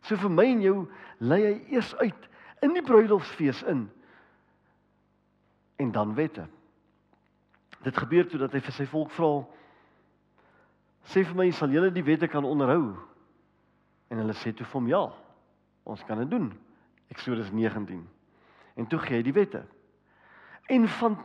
So 0.02 0.18
vir 0.18 0.34
my 0.34 0.48
en 0.50 0.64
jou 0.64 0.76
lei 1.22 1.42
hy 1.44 1.56
eers 1.76 1.92
uit 2.02 2.30
in 2.66 2.74
die 2.74 2.84
bruilofsfees 2.86 3.62
in 3.70 3.86
en 5.80 5.92
dan 5.96 6.16
wette. 6.18 6.48
Dit 7.86 7.98
gebeur 7.98 8.28
toe 8.28 8.42
dat 8.42 8.58
hy 8.58 8.60
vir 8.66 8.76
sy 8.76 8.90
volk 8.90 9.14
vra 9.16 9.32
sê 11.10 11.24
vir 11.24 11.38
my 11.38 11.48
sal 11.56 11.72
julle 11.72 11.94
die 11.94 12.04
wette 12.06 12.28
kan 12.28 12.46
onderhou? 12.46 12.98
En 14.10 14.20
hulle 14.22 14.36
sê 14.42 14.52
toe 14.52 14.66
vir 14.66 14.80
hom 14.80 14.90
ja. 14.90 15.04
Ons 15.90 16.04
kan 16.06 16.20
dit 16.22 16.30
doen. 16.30 16.50
Eksodus 17.14 17.52
19. 17.54 18.02
En 18.78 18.88
toe 18.90 19.00
gee 19.06 19.18
hy 19.18 19.24
die 19.26 19.34
wette. 19.34 19.64
En 20.70 20.88
van 21.00 21.18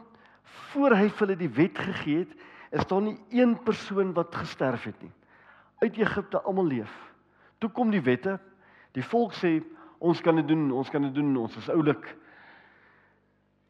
voor 0.45 0.97
hy 0.97 1.09
vir 1.09 1.27
hulle 1.27 1.37
die 1.39 1.53
wet 1.57 1.79
gegee 1.79 2.25
het, 2.25 2.35
is 2.75 2.87
daar 2.91 3.03
nie 3.03 3.17
een 3.31 3.55
persoon 3.63 4.13
wat 4.17 4.35
gesterf 4.35 4.85
het 4.85 5.03
nie. 5.03 5.13
Uit 5.83 5.97
Egipte 5.97 6.41
almal 6.43 6.67
leef. 6.67 6.93
Toe 7.59 7.71
kom 7.71 7.91
die 7.91 8.03
wette. 8.03 8.39
Die 8.95 9.05
volk 9.05 9.35
sê 9.39 9.59
ons 9.99 10.21
kan 10.21 10.37
dit 10.37 10.49
doen, 10.49 10.71
ons 10.73 10.91
kan 10.91 11.03
dit 11.03 11.15
doen, 11.15 11.37
ons 11.37 11.57
is 11.57 11.71
oulik. 11.73 12.07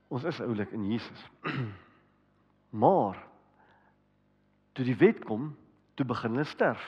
Ons 0.08 0.24
is 0.28 0.40
oulik 0.40 0.72
in 0.72 0.88
Jesus. 0.92 1.28
maar 2.82 3.20
toe 4.74 4.84
die 4.84 4.98
wet 4.98 5.22
kom, 5.24 5.52
toe 5.94 6.06
begin 6.06 6.34
hulle 6.34 6.48
sterf. 6.48 6.82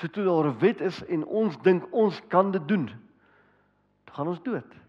So 0.00 0.08
toe 0.08 0.24
daar 0.24 0.50
'n 0.50 0.58
wet 0.58 0.80
is 0.80 1.02
en 1.04 1.24
ons 1.24 1.56
dink 1.62 1.86
ons 1.92 2.20
kan 2.28 2.50
dit 2.52 2.68
doen, 2.68 2.86
dan 4.04 4.14
gaan 4.14 4.28
ons 4.28 4.42
dood. 4.42 4.81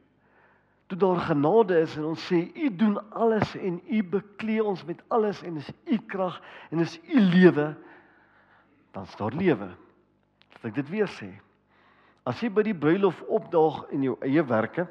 Toe 0.88 0.98
daar 1.00 1.22
genade 1.30 1.80
is 1.80 1.96
en 1.98 2.10
ons 2.12 2.26
sê 2.28 2.42
u 2.56 2.70
doen 2.76 2.98
alles 3.12 3.56
en 3.56 3.80
u 3.90 4.04
beklee 4.04 4.64
ons 4.64 4.84
met 4.86 5.00
alles 5.08 5.42
en 5.44 5.58
is 5.58 5.72
u 5.86 5.98
krag 5.98 6.42
en 6.70 6.80
is 6.80 7.00
u 7.08 7.20
lewe, 7.20 7.76
dan 8.92 9.04
is 9.04 9.16
daar 9.16 9.34
lewe. 9.34 9.72
Laat 10.54 10.70
ek 10.72 10.76
dit 10.82 10.90
weer 10.90 11.10
sê. 11.10 11.32
As 12.28 12.40
jy 12.40 12.52
by 12.54 12.64
die 12.68 12.78
bruilof 12.78 13.22
opdaag 13.28 13.84
in 13.96 14.06
jou 14.08 14.18
eie 14.24 14.44
werke, 14.48 14.88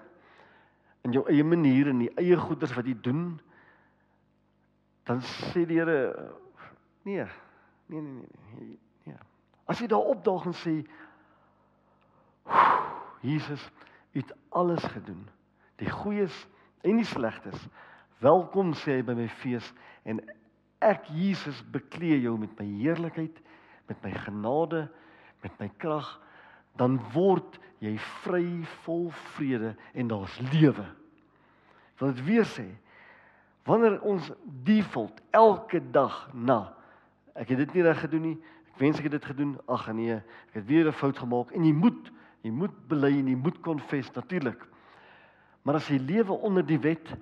in 1.03 1.15
jou 1.17 1.25
eie 1.31 1.45
manier 1.45 1.89
en 1.91 2.05
die 2.05 2.13
eie 2.21 2.37
goeders 2.37 2.75
wat 2.77 2.89
jy 2.89 2.97
doen, 3.05 3.25
dan 5.09 5.23
sê 5.51 5.65
die 5.67 5.81
Here 5.81 5.99
nee, 7.03 7.25
nee, 7.87 8.01
nee, 8.01 8.27
nee. 8.59 8.79
Nee. 9.05 9.19
As 9.67 9.81
jy 9.81 9.89
daar 9.91 10.11
opdaag 10.13 10.47
en 10.51 10.57
sê 10.59 10.75
Jesus 13.23 13.63
het 14.13 14.33
alles 14.51 14.83
gedoen, 14.93 15.23
die 15.83 15.91
goeies 15.91 16.35
en 16.87 17.01
die 17.01 17.09
slegtes. 17.09 17.59
Welkom 18.23 18.73
sê 18.79 19.01
hy 19.01 19.07
by 19.07 19.17
my 19.19 19.29
fees 19.43 19.67
en 20.07 20.21
ek 20.83 21.09
Jesus 21.15 21.59
beklee 21.75 22.21
jou 22.23 22.37
met 22.39 22.55
my 22.59 22.67
heerlikheid, 22.67 23.35
met 23.91 23.99
my 24.05 24.13
genade, 24.25 24.87
met 25.43 25.55
my 25.61 25.69
krag 25.83 26.09
dan 26.81 26.97
word 27.13 27.59
jy 27.83 27.97
vry 28.23 28.45
vol 28.87 29.11
vrede 29.35 29.75
en 29.99 30.09
daar's 30.09 30.39
lewe. 30.53 30.87
Wil 32.01 32.15
dit 32.15 32.25
weer 32.31 32.49
sê 32.49 32.69
wanneer 33.67 34.01
ons 34.03 34.33
default 34.67 35.21
elke 35.31 35.79
dag 35.95 36.25
na 36.35 36.73
ek 37.39 37.53
het 37.53 37.63
dit 37.63 37.77
nie 37.77 37.85
reg 37.87 38.01
gedoen 38.03 38.25
nie, 38.27 38.39
ek 38.73 38.81
wens 38.81 38.99
ek 38.99 39.07
het 39.07 39.15
dit 39.15 39.29
gedoen, 39.31 39.53
ag 39.71 39.87
nee, 39.95 40.17
ek 40.51 40.59
het 40.59 40.67
weer 40.67 40.89
'n 40.89 40.99
fout 40.99 41.19
gemaak 41.19 41.53
en 41.53 41.65
jy 41.65 41.73
moet 41.73 42.11
jy 42.43 42.51
moet 42.51 42.75
bely 42.89 43.13
en 43.19 43.29
jy 43.29 43.37
moet 43.37 43.61
konfess 43.63 44.11
natuurlik. 44.15 44.67
Maar 45.63 45.79
as 45.79 45.89
jy 45.91 45.99
lewe 46.03 46.35
onder 46.43 46.65
die 46.67 46.81
wet 46.83 47.13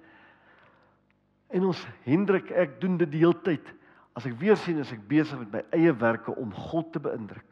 en 1.50 1.66
ons 1.68 1.80
Hendrik 2.06 2.50
ek 2.54 2.78
doen 2.80 2.96
dit 3.00 3.10
die 3.10 3.22
hele 3.24 3.36
tyd. 3.44 3.66
As 4.16 4.26
ek 4.28 4.36
weer 4.40 4.58
sien 4.58 4.80
as 4.82 4.92
ek 4.94 5.02
besig 5.10 5.38
met 5.42 5.52
my 5.58 5.62
eie 5.76 5.92
werke 5.98 6.34
om 6.38 6.52
God 6.70 6.92
te 6.94 7.02
beïndruk. 7.02 7.46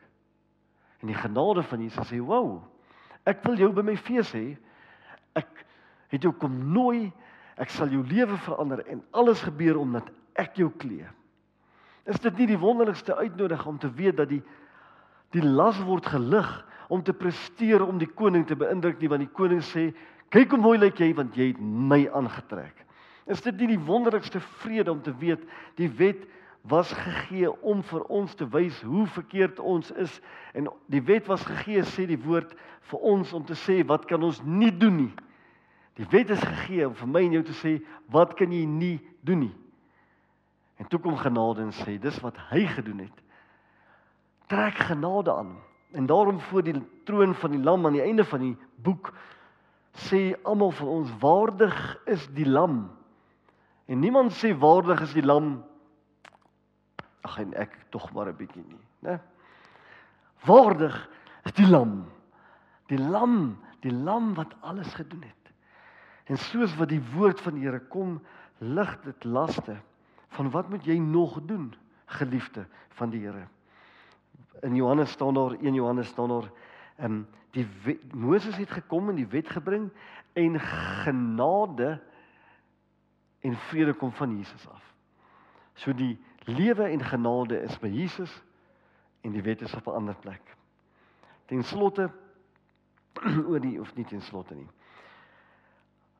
En 1.02 1.11
die 1.11 1.18
genade 1.18 1.62
van 1.62 1.83
Jesus 1.83 2.11
sê, 2.11 2.18
"Wow, 2.18 2.64
ek 3.26 3.45
wil 3.45 3.57
jou 3.57 3.73
by 3.73 3.83
my 3.83 3.97
fees 3.97 4.33
hê. 4.33 4.57
Ek 5.35 5.64
het 6.09 6.23
jou 6.23 6.33
kom 6.33 6.73
nooi. 6.73 7.12
Ek 7.57 7.71
sal 7.71 7.88
jou 7.88 8.02
lewe 8.02 8.37
verander 8.37 8.87
en 8.87 9.02
alles 9.12 9.42
gebeur 9.42 9.78
omdat 9.78 10.11
ek 10.35 10.57
jou 10.57 10.71
klee." 10.71 11.07
Is 12.07 12.18
dit 12.18 12.38
nie 12.38 12.47
die 12.47 12.59
wonderlikste 12.59 13.16
uitnodiging 13.16 13.66
om 13.66 13.78
te 13.78 13.90
weet 13.92 14.16
dat 14.16 14.28
die 14.28 14.42
die 15.30 15.42
las 15.45 15.76
word 15.85 16.07
gelig 16.07 16.49
om 16.88 17.02
te 17.04 17.12
presteer 17.12 17.83
om 17.85 17.99
die 17.99 18.09
koning 18.09 18.47
te 18.47 18.57
beïndruk 18.57 19.00
nie 19.00 19.11
want 19.12 19.21
die 19.21 19.37
koning 19.37 19.61
sê, 19.61 19.90
"Kyk 20.30 20.50
hoe 20.50 20.61
mooi 20.61 20.78
lyk 20.78 20.99
jy 20.99 21.14
want 21.14 21.37
jy 21.37 21.52
het 21.52 21.61
my 21.61 22.08
aangetrek." 22.12 22.85
Is 23.26 23.40
dit 23.44 23.56
nie 23.61 23.66
die 23.76 23.85
wonderlikste 23.85 24.40
vrede 24.40 24.90
om 24.90 25.02
te 25.02 25.12
weet 25.16 25.44
die 25.76 25.88
wet 25.88 26.26
was 26.68 26.92
gegee 26.92 27.50
om 27.62 27.82
vir 27.82 28.02
ons 28.02 28.35
te 28.35 28.49
wys 28.49 28.80
hoe 28.82 29.06
verkeerd 29.06 29.58
ons 29.58 29.90
is 29.90 30.20
en 30.54 30.68
die 30.87 31.02
wet 31.02 31.26
was 31.26 31.44
gegee 31.44 31.85
sê 31.85 32.06
die 32.08 32.20
woord 32.20 32.54
vir 32.90 32.99
ons 32.99 33.32
om 33.32 33.44
te 33.44 33.56
sê 33.56 33.80
wat 33.87 34.06
kan 34.08 34.23
ons 34.23 34.40
nie 34.44 34.73
doen 34.73 34.97
nie. 34.97 35.12
Die 35.99 36.06
wet 36.11 36.30
is 36.30 36.42
gegee 36.44 36.87
om 36.87 36.94
vir 36.94 37.11
my 37.11 37.25
en 37.26 37.38
jou 37.38 37.44
te 37.49 37.56
sê 37.61 37.78
wat 38.14 38.37
kan 38.38 38.52
jy 38.52 38.64
nie 38.66 38.99
doen 39.26 39.49
nie. 39.49 39.54
En 40.78 40.87
toe 40.87 41.00
kom 41.02 41.16
genade 41.18 41.64
en 41.64 41.73
sê 41.75 41.97
dis 42.00 42.20
wat 42.23 42.37
hy 42.52 42.64
gedoen 42.70 43.02
het. 43.02 43.25
Trek 44.49 44.78
genade 44.88 45.35
aan. 45.35 45.56
En 45.92 46.06
daarom 46.06 46.40
voor 46.40 46.62
die 46.62 46.76
troon 47.04 47.35
van 47.35 47.50
die 47.50 47.62
lam 47.62 47.87
aan 47.87 47.97
die 47.99 48.04
einde 48.04 48.25
van 48.25 48.44
die 48.44 48.56
boek 48.85 49.11
sê 50.07 50.37
almal 50.45 50.71
van 50.78 50.88
ons 50.88 51.11
waardig 51.21 51.76
is 52.07 52.28
die 52.37 52.47
lam. 52.47 52.87
En 53.88 53.99
niemand 53.99 54.33
sê 54.37 54.52
waardig 54.55 55.00
is 55.09 55.14
die 55.17 55.25
lam 55.25 55.59
ag 57.26 57.38
en 57.43 57.55
ek 57.59 57.75
tog 57.93 58.12
maar 58.14 58.28
'n 58.28 58.37
bietjie 58.37 58.64
nie, 58.64 58.85
né? 59.02 59.19
Waardig 60.47 60.95
is 61.45 61.52
die 61.52 61.67
lam. 61.67 62.07
Die 62.88 62.99
lam, 62.99 63.59
die 63.81 63.93
lam 63.93 64.35
wat 64.35 64.55
alles 64.61 64.95
gedoen 64.95 65.23
het. 65.23 65.52
En 66.25 66.37
soos 66.37 66.75
wat 66.76 66.88
die 66.88 67.02
woord 67.14 67.40
van 67.40 67.55
die 67.55 67.64
Here 67.64 67.81
kom, 67.81 68.21
lig 68.59 69.00
dit 69.05 69.25
laste 69.25 69.76
van 70.28 70.50
wat 70.50 70.69
moet 70.69 70.85
jy 70.85 70.99
nog 70.99 71.40
doen, 71.47 71.75
geliefde 72.07 72.67
van 72.88 73.11
die 73.11 73.21
Here. 73.21 73.49
In 74.62 74.75
Johannes 74.75 75.11
staan 75.11 75.35
daar 75.35 75.57
1 75.61 75.75
Johannes 75.75 76.09
staan 76.09 76.28
daar 76.28 76.50
ehm 76.97 77.23
die 77.50 77.67
wet, 77.85 78.14
Moses 78.14 78.57
het 78.57 78.71
gekom 78.71 79.09
en 79.09 79.19
die 79.21 79.28
wet 79.28 79.49
gebring 79.49 79.90
en 80.33 80.61
genade 80.61 82.00
en 83.40 83.57
vrede 83.57 83.95
kom 83.95 84.12
van 84.12 84.37
Jesus 84.37 84.69
af. 84.69 84.85
So 85.75 85.93
die 85.93 86.19
lewe 86.45 86.88
en 86.88 87.05
genade 87.05 87.61
is 87.62 87.78
by 87.78 87.88
Jesus 87.88 88.33
en 89.21 89.33
die 89.33 89.43
wet 89.43 89.62
is 89.62 89.75
op 89.75 89.87
'n 89.87 90.00
ander 90.00 90.17
plek. 90.17 90.57
Ten 91.47 91.62
slotte 91.64 92.11
oor 93.49 93.61
die 93.61 93.81
of 93.81 93.95
nie 93.95 94.05
ten 94.05 94.23
slotte 94.23 94.55
nie. 94.55 94.69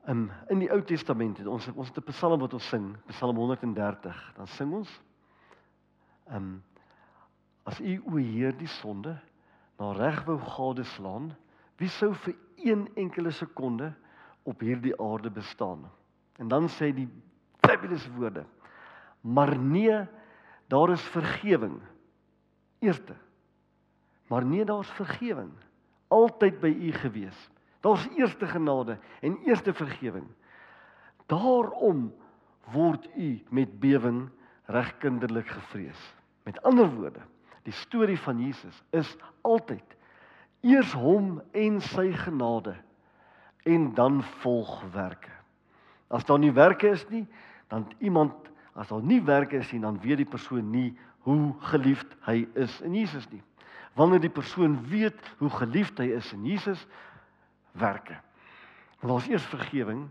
Um, 0.09 0.31
in 0.49 0.59
die 0.59 0.71
Ou 0.73 0.83
Testament 0.83 1.39
het 1.39 1.47
ons 1.47 1.69
ons 1.75 1.89
het 1.89 1.99
'n 1.99 2.11
Psalm 2.11 2.41
wat 2.41 2.55
ons 2.55 2.69
sing, 2.69 2.97
Psalm 3.07 3.37
130. 3.37 4.33
Dan 4.37 4.47
sing 4.47 4.73
ons 4.73 5.01
um 6.33 6.63
as 7.63 7.81
u 7.81 8.03
o 8.07 8.17
Heer 8.17 8.57
die 8.57 8.69
sonde 8.69 9.19
na 9.79 9.93
reg 9.93 10.25
wou 10.27 10.39
gadeslaan, 10.43 11.31
wie 11.79 11.89
sou 11.89 12.13
vir 12.25 12.35
een 12.65 12.89
enkele 12.99 13.31
sekonde 13.31 13.93
op 14.43 14.61
hierdie 14.61 14.95
aarde 15.01 15.31
bestaan? 15.31 15.87
En 16.39 16.49
dan 16.49 16.69
sê 16.69 16.91
die 16.95 17.09
fabulous 17.63 18.09
woorde. 18.17 18.45
Maar 19.21 19.59
nee, 19.59 20.07
daar 20.67 20.91
is 20.91 21.03
vergifnis. 21.15 21.83
Eerste. 22.79 23.15
Maar 24.27 24.45
nee, 24.45 24.65
daar's 24.65 24.91
vergifnis 24.91 25.69
altyd 26.09 26.61
by 26.61 26.71
u 26.73 26.93
gewees. 26.93 27.39
Daar's 27.81 28.09
eerste 28.17 28.47
genade 28.47 28.99
en 29.21 29.39
eerste 29.47 29.75
vergifnis. 29.75 30.33
Daarom 31.27 32.09
word 32.73 33.09
u 33.17 33.43
met 33.49 33.81
bewing 33.81 34.29
regkinderlik 34.65 35.49
gevrees. 35.49 36.15
Met 36.43 36.63
ander 36.63 36.89
woorde, 36.95 37.21
die 37.69 37.77
storie 37.77 38.19
van 38.25 38.41
Jesus 38.41 38.77
is 38.97 39.09
altyd 39.47 39.97
eers 40.67 40.93
hom 40.97 41.39
en 41.57 41.81
sy 41.85 42.09
genade 42.25 42.75
en 43.69 43.91
dan 43.95 44.23
volg 44.43 44.81
werke. 44.95 45.33
As 46.09 46.25
daar 46.25 46.41
nie 46.41 46.55
werke 46.57 46.89
is 46.97 47.05
nie, 47.13 47.27
dan 47.69 47.85
iemand 48.01 48.33
as 48.79 48.89
daar 48.89 49.03
nie 49.03 49.21
werke 49.27 49.59
is 49.59 49.71
nie, 49.75 49.83
dan 49.83 49.99
weet 50.01 50.23
die 50.23 50.31
persoon 50.31 50.71
nie 50.71 50.93
hoe 51.27 51.53
geliefd 51.73 52.15
hy 52.29 52.45
is 52.57 52.79
in 52.87 52.95
Jesus 52.95 53.27
nie. 53.33 53.43
Wanneer 53.99 54.23
die 54.23 54.33
persoon 54.33 54.79
weet 54.89 55.19
hoe 55.41 55.51
geliefd 55.51 55.99
hy 55.99 56.13
is 56.15 56.31
in 56.33 56.47
Jesus, 56.47 56.85
werke. 57.75 58.17
Want 59.03 59.19
ons 59.19 59.29
eers 59.29 59.47
vergifnis 59.51 60.07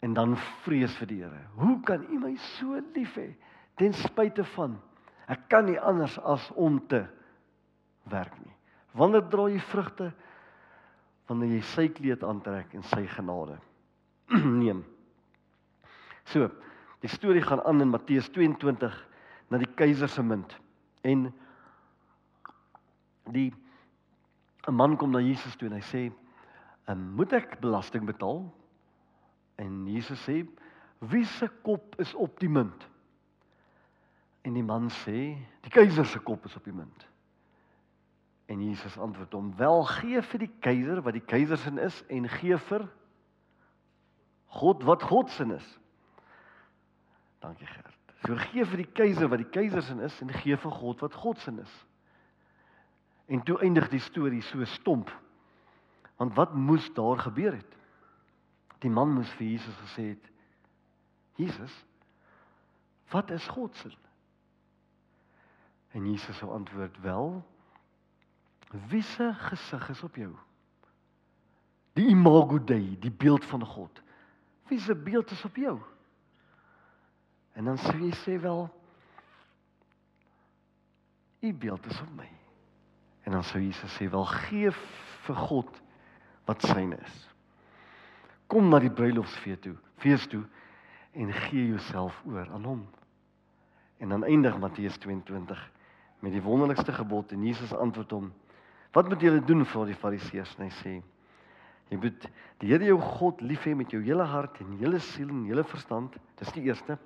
en 0.00 0.14
dan 0.16 0.36
vrees 0.64 0.92
vir 0.98 1.08
die 1.10 1.20
Here. 1.22 1.40
Hoe 1.60 1.78
kan 1.86 2.04
U 2.08 2.18
my 2.22 2.34
so 2.56 2.78
lief 2.94 3.14
hê 3.20 3.30
ten 3.80 3.94
spyte 3.96 4.44
van 4.56 4.78
ek 5.30 5.46
kan 5.52 5.68
nie 5.68 5.78
anders 5.78 6.16
as 6.26 6.48
om 6.58 6.80
te 6.90 7.04
werk 8.10 8.34
nie. 8.42 8.54
Wanneer 8.98 9.22
dra 9.30 9.46
jy 9.50 9.60
vrugte? 9.70 10.10
Wanneer 11.30 11.54
jy 11.58 11.60
sy 11.70 11.86
kleed 11.94 12.24
aantrek 12.26 12.74
en 12.74 12.82
sy 12.90 13.04
genade 13.14 13.60
neem. 14.62 14.82
So, 16.30 16.50
die 17.02 17.10
storie 17.10 17.42
gaan 17.42 17.62
aan 17.66 17.82
in 17.82 17.92
Matteus 17.92 18.28
22 18.34 18.96
na 19.50 19.58
die 19.58 19.70
keiser 19.78 20.10
se 20.10 20.22
munt 20.22 20.52
en 21.06 21.30
die 23.30 23.50
'n 24.68 24.74
man 24.76 24.96
kom 24.96 25.10
na 25.10 25.22
Jesus 25.22 25.56
toe 25.56 25.68
en 25.68 25.78
hy 25.78 25.84
sê, 25.86 26.12
"En 26.86 26.98
moet 27.16 27.32
ek 27.32 27.60
belasting 27.60 28.04
betaal?" 28.06 28.44
En 29.58 29.86
Jesus 29.86 30.20
sê, 30.28 30.46
"Wie 30.98 31.24
se 31.24 31.48
kop 31.62 31.94
is 31.98 32.14
op 32.14 32.38
die 32.40 32.48
munt?" 32.48 32.86
En 34.40 34.52
die 34.52 34.64
man 34.64 34.88
sê, 34.90 35.36
"Die 35.60 35.70
keiser 35.70 36.06
se 36.06 36.18
kop 36.18 36.44
is 36.44 36.56
op 36.56 36.64
die 36.64 36.72
munt." 36.72 37.08
En 38.46 38.62
Jesus 38.64 38.98
antwoord 38.98 39.32
hom, 39.32 39.56
"Wel 39.56 39.84
gee 39.84 40.22
vir 40.22 40.38
die 40.38 40.52
keiser 40.60 41.02
wat 41.02 41.12
die 41.12 41.24
keiser 41.24 41.56
se 41.56 41.80
is 41.80 42.04
en 42.08 42.28
gee 42.28 42.56
vir 42.56 42.88
God 44.46 44.82
wat 44.82 45.02
God 45.02 45.30
se 45.30 45.44
is." 45.54 45.78
Dankie 47.38 47.66
Gert. 47.66 47.96
So 48.26 48.36
gee 48.36 48.64
vir 48.64 48.76
die 48.76 48.92
keiser 48.92 49.28
wat 49.28 49.38
die 49.38 49.50
keiser 49.50 49.82
se 49.82 49.94
is 50.02 50.20
en 50.20 50.32
gee 50.32 50.56
vir 50.56 50.70
God 50.70 51.00
wat 51.00 51.14
God 51.14 51.38
se 51.38 51.52
is. 51.60 51.86
En 53.26 53.42
toe 53.42 53.60
eindig 53.60 53.88
die 53.88 54.02
storie 54.02 54.42
so 54.42 54.64
stomp. 54.64 55.10
Want 56.16 56.34
wat 56.34 56.54
moes 56.54 56.92
daar 56.94 57.18
gebeur 57.18 57.52
het? 57.52 57.76
Die 58.78 58.90
man 58.90 59.14
moes 59.14 59.30
vir 59.30 59.46
Jesus 59.46 59.76
gesê 59.76 60.02
het: 60.02 60.30
"Jesus, 61.34 61.84
wat 63.10 63.30
is 63.30 63.48
God 63.48 63.76
se?" 63.76 63.88
En 65.90 66.10
Jesus 66.10 66.36
sou 66.36 66.52
antwoord: 66.52 67.00
"Wel, 67.00 67.46
wie 68.88 69.02
se 69.02 69.34
gesig 69.34 69.88
is 69.88 70.02
op 70.02 70.14
jou? 70.14 70.34
Die 71.92 72.06
imago 72.06 72.64
Dei, 72.64 72.98
die 72.98 73.10
beeld 73.10 73.44
van 73.44 73.66
God. 73.66 74.02
Wie 74.68 74.78
se 74.80 74.94
beeld 74.94 75.30
is 75.30 75.44
op 75.44 75.56
jou?" 75.56 75.80
En 77.52 77.64
dan 77.64 77.78
sê 77.78 77.96
jy 77.98 78.12
sê 78.14 78.40
wel: 78.40 78.70
"U 81.40 81.54
beeld 81.54 81.86
is 81.86 82.00
op 82.00 82.14
my." 82.14 82.30
En 83.22 83.32
dan 83.32 83.44
sou 83.44 83.62
Jesus 83.62 83.98
sê: 83.98 84.08
"Wel 84.10 84.24
gee 84.24 84.70
vir 85.26 85.36
God 85.36 85.82
wat 86.44 86.62
syne 86.62 86.96
is. 86.96 87.28
Kom 88.46 88.68
na 88.68 88.78
die 88.78 88.90
bruilofsfees 88.90 89.58
toe, 89.60 89.76
fees 89.96 90.26
toe 90.26 90.44
en 91.12 91.32
gee 91.32 91.66
jouself 91.66 92.22
oor 92.26 92.50
aan 92.50 92.64
hom." 92.64 92.88
En 93.96 94.08
dan 94.08 94.24
eindig 94.24 94.58
Matteus 94.58 94.96
22 94.96 95.70
met 96.20 96.32
die 96.32 96.42
wonderlikste 96.42 96.92
gebod 96.92 97.32
en 97.32 97.44
Jesus 97.44 97.72
antwoord 97.72 98.10
hom: 98.10 98.32
"Wat 98.92 99.08
moet 99.08 99.20
julle 99.20 99.44
doen 99.44 99.64
vir 99.64 99.86
die 99.86 99.94
Fariseërs?" 99.94 100.56
En 100.58 100.64
hy 100.64 100.70
sê: 100.70 101.02
"Jy 101.88 101.96
moet 101.96 102.28
die 102.58 102.68
Here 102.68 102.84
jou 102.84 103.00
God 103.00 103.40
lief 103.40 103.64
hê 103.64 103.74
met 103.74 103.90
jou 103.90 104.02
hele 104.02 104.24
hart 104.24 104.60
en 104.60 104.76
hele 104.78 104.98
siel 104.98 105.28
en 105.28 105.44
hele 105.44 105.64
verstand. 105.64 106.16
Dis 106.36 106.52
die 106.52 106.62
eerste. 106.62 106.98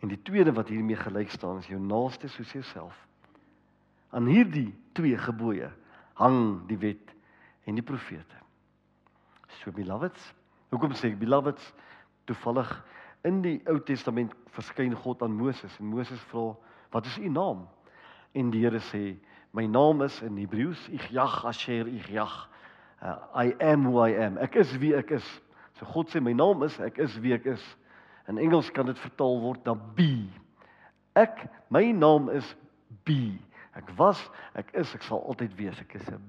En 0.00 0.08
die 0.08 0.22
tweede 0.22 0.52
wat 0.52 0.68
hiermee 0.68 0.96
gelyk 0.96 1.30
staan 1.30 1.58
is 1.58 1.68
jou 1.68 1.80
naaste 1.80 2.28
soos 2.28 2.52
jouself." 2.52 3.06
Aan 4.10 4.26
hierdie 4.26 4.74
twee 4.92 5.16
gebooie 5.18 5.70
hang 6.14 6.66
die 6.68 6.78
wet 6.78 7.14
en 7.66 7.74
die 7.74 7.84
profete. 7.84 8.36
So 9.60 9.72
beloveds, 9.72 10.34
hoekom 10.70 10.94
sê 10.94 11.10
ek 11.12 11.18
beloveds? 11.18 11.72
Toevallig 12.24 12.70
in 13.24 13.42
die 13.42 13.60
Ou 13.66 13.78
Testament 13.80 14.32
verskyn 14.54 14.94
God 14.94 15.22
aan 15.22 15.36
Moses 15.36 15.78
en 15.80 15.86
Moses 15.86 16.20
vra, 16.30 16.56
"Wat 16.90 17.06
is 17.06 17.18
u 17.18 17.28
naam?" 17.28 17.66
En 18.36 18.50
die 18.52 18.62
Here 18.64 18.80
sê, 18.90 19.16
"My 19.52 19.66
naam 19.66 20.02
is 20.04 20.20
in 20.22 20.36
Hebreëus 20.36 20.88
Igyah 20.92 21.44
Asher 21.48 21.88
Igyah. 21.88 22.46
Uh, 23.02 23.16
I 23.34 23.54
am 23.60 23.86
who 23.86 23.98
I 24.00 24.12
am. 24.12 24.38
Ek 24.38 24.56
is 24.56 24.76
wie 24.78 24.94
ek 24.94 25.10
is." 25.10 25.40
So 25.78 25.86
God 25.86 26.08
sê, 26.08 26.20
"My 26.20 26.32
naam 26.32 26.62
is 26.64 26.78
ek 26.80 26.98
is 26.98 27.16
wie 27.20 27.32
ek 27.32 27.46
is." 27.46 27.76
In 28.28 28.38
Engels 28.38 28.70
kan 28.70 28.86
dit 28.86 28.98
vertaal 28.98 29.40
word 29.40 29.64
na 29.64 29.74
be. 29.74 30.28
Ek, 31.14 31.46
my 31.70 31.92
naam 31.92 32.28
is 32.28 32.54
be. 33.04 33.38
Ek 33.76 33.88
was, 33.96 34.20
ek 34.54 34.72
is, 34.74 34.94
ek 34.94 35.02
sal 35.02 35.22
altyd 35.24 35.54
wees. 35.56 35.80
Ek 35.80 35.94
is 35.94 36.08
'n 36.08 36.20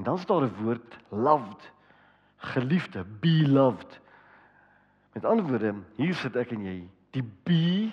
En 0.00 0.02
dan 0.02 0.18
staan 0.18 0.40
daar 0.40 0.48
'n 0.48 0.64
woord 0.64 0.98
loved, 1.08 1.72
geliefde, 2.36 3.04
beloved. 3.20 4.00
Met 5.12 5.24
ander 5.24 5.44
woorde, 5.44 5.74
hier 5.96 6.14
sit 6.14 6.36
ek 6.36 6.52
en 6.52 6.64
jy, 6.64 6.88
die 7.10 7.24
be 7.44 7.92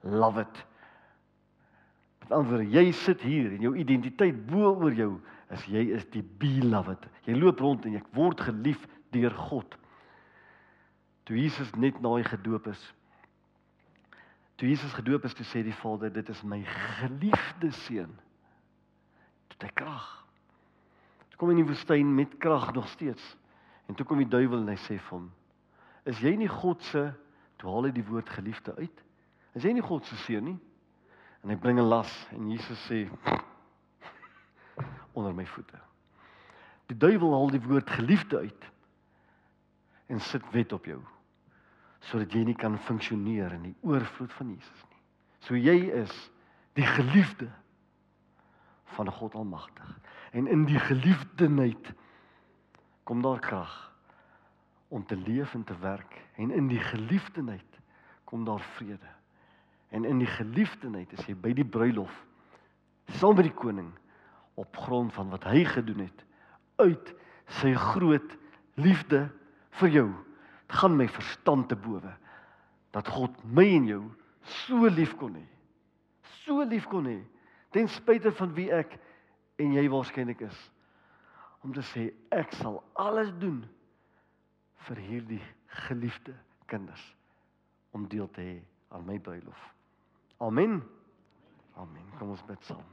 loved. 0.00 0.64
Met 2.24 2.32
ander 2.32 2.50
woorde, 2.50 2.72
jy 2.72 2.92
sit 3.04 3.22
hier 3.22 3.52
en 3.52 3.62
jou 3.68 3.74
identiteit 3.78 4.36
bo 4.48 4.72
oor 4.72 4.96
jou 4.96 5.12
is 5.54 5.64
jy 5.70 5.86
is 5.94 6.04
die 6.14 6.24
beloved. 6.40 7.04
Jy 7.28 7.36
loop 7.38 7.60
rond 7.60 7.84
en 7.86 7.96
jy 7.98 8.02
word 8.16 8.40
geliefd 8.40 8.90
deur 9.14 9.34
God. 9.48 9.76
Toe 11.28 11.36
Jesus 11.38 11.70
net 11.80 12.00
na 12.04 12.16
hy 12.16 12.24
gedoop 12.26 12.66
is, 12.72 12.82
Toe 14.54 14.68
Jesus 14.68 14.92
gedoop 14.94 15.24
is, 15.26 15.34
toe 15.34 15.46
sê 15.50 15.64
die 15.66 15.74
Vader, 15.74 16.12
dit 16.14 16.28
is 16.30 16.42
my 16.46 16.60
geliefde 16.62 17.72
seun. 17.84 18.12
Dit 19.50 19.66
het 19.66 19.74
krag. 19.78 20.06
Toe 21.30 21.40
kom 21.40 21.50
hy 21.50 21.56
in 21.56 21.64
die 21.64 21.70
woestyn 21.72 22.12
met 22.14 22.36
krag 22.42 22.70
nog 22.76 22.86
steeds. 22.92 23.24
En 23.90 23.98
toe 23.98 24.06
kom 24.06 24.22
die 24.22 24.30
duiwel 24.30 24.62
en 24.62 24.70
hy 24.70 24.78
sê 24.86 25.00
vir 25.00 25.16
hom: 25.16 25.26
"Is 26.06 26.20
jy 26.22 26.36
nie 26.38 26.50
God 26.50 26.82
se 26.86 27.08
toe 27.58 27.70
haal 27.70 27.88
hy 27.88 27.92
die 27.96 28.06
woord 28.06 28.30
geliefde 28.30 28.76
uit? 28.78 29.02
Is 29.58 29.66
jy 29.66 29.74
nie 29.74 29.84
God 29.84 30.06
se 30.06 30.16
seun 30.22 30.46
nie?" 30.52 30.58
En 31.44 31.52
hy 31.52 31.56
bring 31.60 31.78
'n 31.78 31.88
las 31.88 32.12
en 32.32 32.50
Jesus 32.50 32.80
sê 32.88 33.04
onder 35.12 35.34
my 35.34 35.46
voete. 35.46 35.78
Die 36.88 36.96
duiwel 36.96 37.32
haal 37.32 37.50
die 37.50 37.62
woord 37.62 37.90
geliefde 37.90 38.38
uit 38.38 38.70
en 40.06 40.20
sit 40.20 40.44
wet 40.52 40.72
op 40.72 40.84
jou 40.84 41.00
sodat 42.04 42.34
jy 42.36 42.42
nie 42.44 42.56
kan 42.56 42.74
funksioneer 42.84 43.54
in 43.56 43.62
die 43.70 43.76
oorvloed 43.80 44.32
van 44.36 44.50
Jesus 44.52 44.82
nie. 44.90 45.00
So 45.46 45.56
jy 45.56 45.76
is 46.02 46.12
die 46.76 46.84
geliefde 46.84 47.48
van 48.96 49.08
God 49.12 49.34
Almagtig. 49.40 49.88
En 50.36 50.46
in 50.46 50.66
die 50.68 50.78
geliefdenheid 50.78 51.92
kom 53.08 53.22
daar 53.24 53.40
krag 53.40 53.72
om 54.88 55.06
te 55.06 55.16
leef 55.16 55.54
en 55.54 55.64
te 55.64 55.76
werk 55.80 56.20
en 56.36 56.50
in 56.50 56.68
die 56.68 56.80
geliefdenheid 56.80 57.80
kom 58.28 58.44
daar 58.44 58.60
vrede. 58.76 59.13
En 59.94 60.04
in 60.04 60.18
die 60.18 60.30
geliefdenheid 60.30 61.12
is 61.14 61.26
jy 61.28 61.36
by 61.38 61.52
die 61.54 61.66
bruilof 61.66 62.14
saam 63.20 63.36
met 63.38 63.46
die 63.46 63.54
koning 63.54 63.92
op 64.58 64.76
grond 64.76 65.12
van 65.14 65.28
wat 65.30 65.44
hy 65.46 65.60
gedoen 65.68 66.06
het 66.06 66.24
uit 66.82 67.10
sy 67.60 67.74
groot 67.78 68.36
liefde 68.80 69.26
vir 69.78 69.92
jou. 69.92 70.06
Dit 70.66 70.78
gaan 70.80 70.96
my 70.98 71.06
verstand 71.12 71.68
te 71.70 71.78
bowe 71.78 72.14
dat 72.96 73.10
God 73.10 73.36
my 73.44 73.66
en 73.76 73.86
jou 73.90 74.02
so 74.64 74.88
lief 74.90 75.14
kon 75.20 75.36
hê. 75.36 75.44
So 76.42 76.64
lief 76.66 76.88
kon 76.90 77.06
hê 77.10 77.20
ten 77.74 77.90
spyte 77.90 78.32
van 78.38 78.54
wie 78.54 78.70
ek 78.74 78.96
en 79.62 79.76
jy 79.76 79.84
waarskynlik 79.90 80.44
is. 80.46 80.58
Om 81.62 81.74
te 81.74 81.84
sê 81.92 82.08
ek 82.34 82.54
sal 82.58 82.80
alles 82.98 83.30
doen 83.42 83.62
vir 84.88 85.04
hierdie 85.06 85.42
geliefde 85.86 86.34
kinders 86.70 87.04
om 87.94 88.08
deel 88.10 88.30
te 88.34 88.42
hê 88.42 88.58
aan 88.94 89.06
my 89.06 89.18
bruilof. 89.22 89.73
Amen. 90.36 90.82
Amen. 91.74 92.06
Kom 92.18 92.34
ons 92.34 92.44
bid 92.44 92.62
saam. 92.64 92.84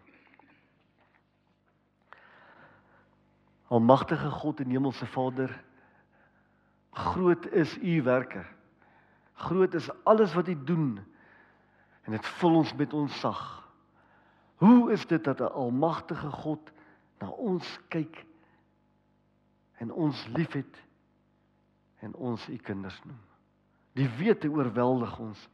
Almagtige 3.72 4.30
God 4.30 4.60
en 4.60 4.70
Hemelse 4.70 5.06
Vader, 5.06 5.64
groot 6.92 7.46
is 7.56 7.78
u 7.78 8.02
werke. 8.04 8.44
Groot 9.34 9.74
is 9.74 9.90
alles 10.04 10.34
wat 10.34 10.48
u 10.48 10.64
doen 10.64 11.00
en 12.02 12.12
dit 12.12 12.26
vul 12.26 12.56
ons 12.56 12.74
met 12.76 12.94
ons 12.94 13.20
sag. 13.20 13.42
Hoe 14.62 14.92
is 14.92 15.06
dit 15.08 15.24
dat 15.24 15.40
'n 15.40 15.54
almagtige 15.54 16.30
God 16.30 16.72
na 17.20 17.30
ons 17.30 17.80
kyk 17.88 18.26
en 19.78 19.92
ons 19.92 20.28
liefhet 20.28 20.84
en 22.00 22.16
ons 22.16 22.50
u 22.50 22.58
kinders 22.58 23.04
noem? 23.04 23.20
Die 23.94 24.10
wete 24.10 24.50
oorweldig 24.50 25.20
ons. 25.20 25.50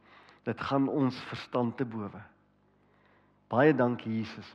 Dit 0.48 0.60
gaan 0.64 0.88
ons 0.88 1.16
verstand 1.28 1.76
te 1.76 1.84
bowe. 1.84 2.22
Baie 3.52 3.74
dankie 3.76 4.20
Jesus 4.20 4.48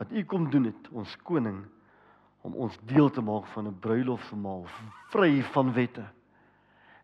wat 0.00 0.10
u 0.10 0.24
kom 0.26 0.48
doen 0.50 0.64
het, 0.66 0.88
ons 0.90 1.12
koning 1.22 1.60
om 2.42 2.56
ons 2.58 2.74
deel 2.90 3.10
te 3.14 3.22
maak 3.22 3.44
van 3.54 3.68
'n 3.68 3.78
bruilofsmaal 3.78 4.64
vry 5.12 5.42
van 5.54 5.72
wette. 5.72 6.02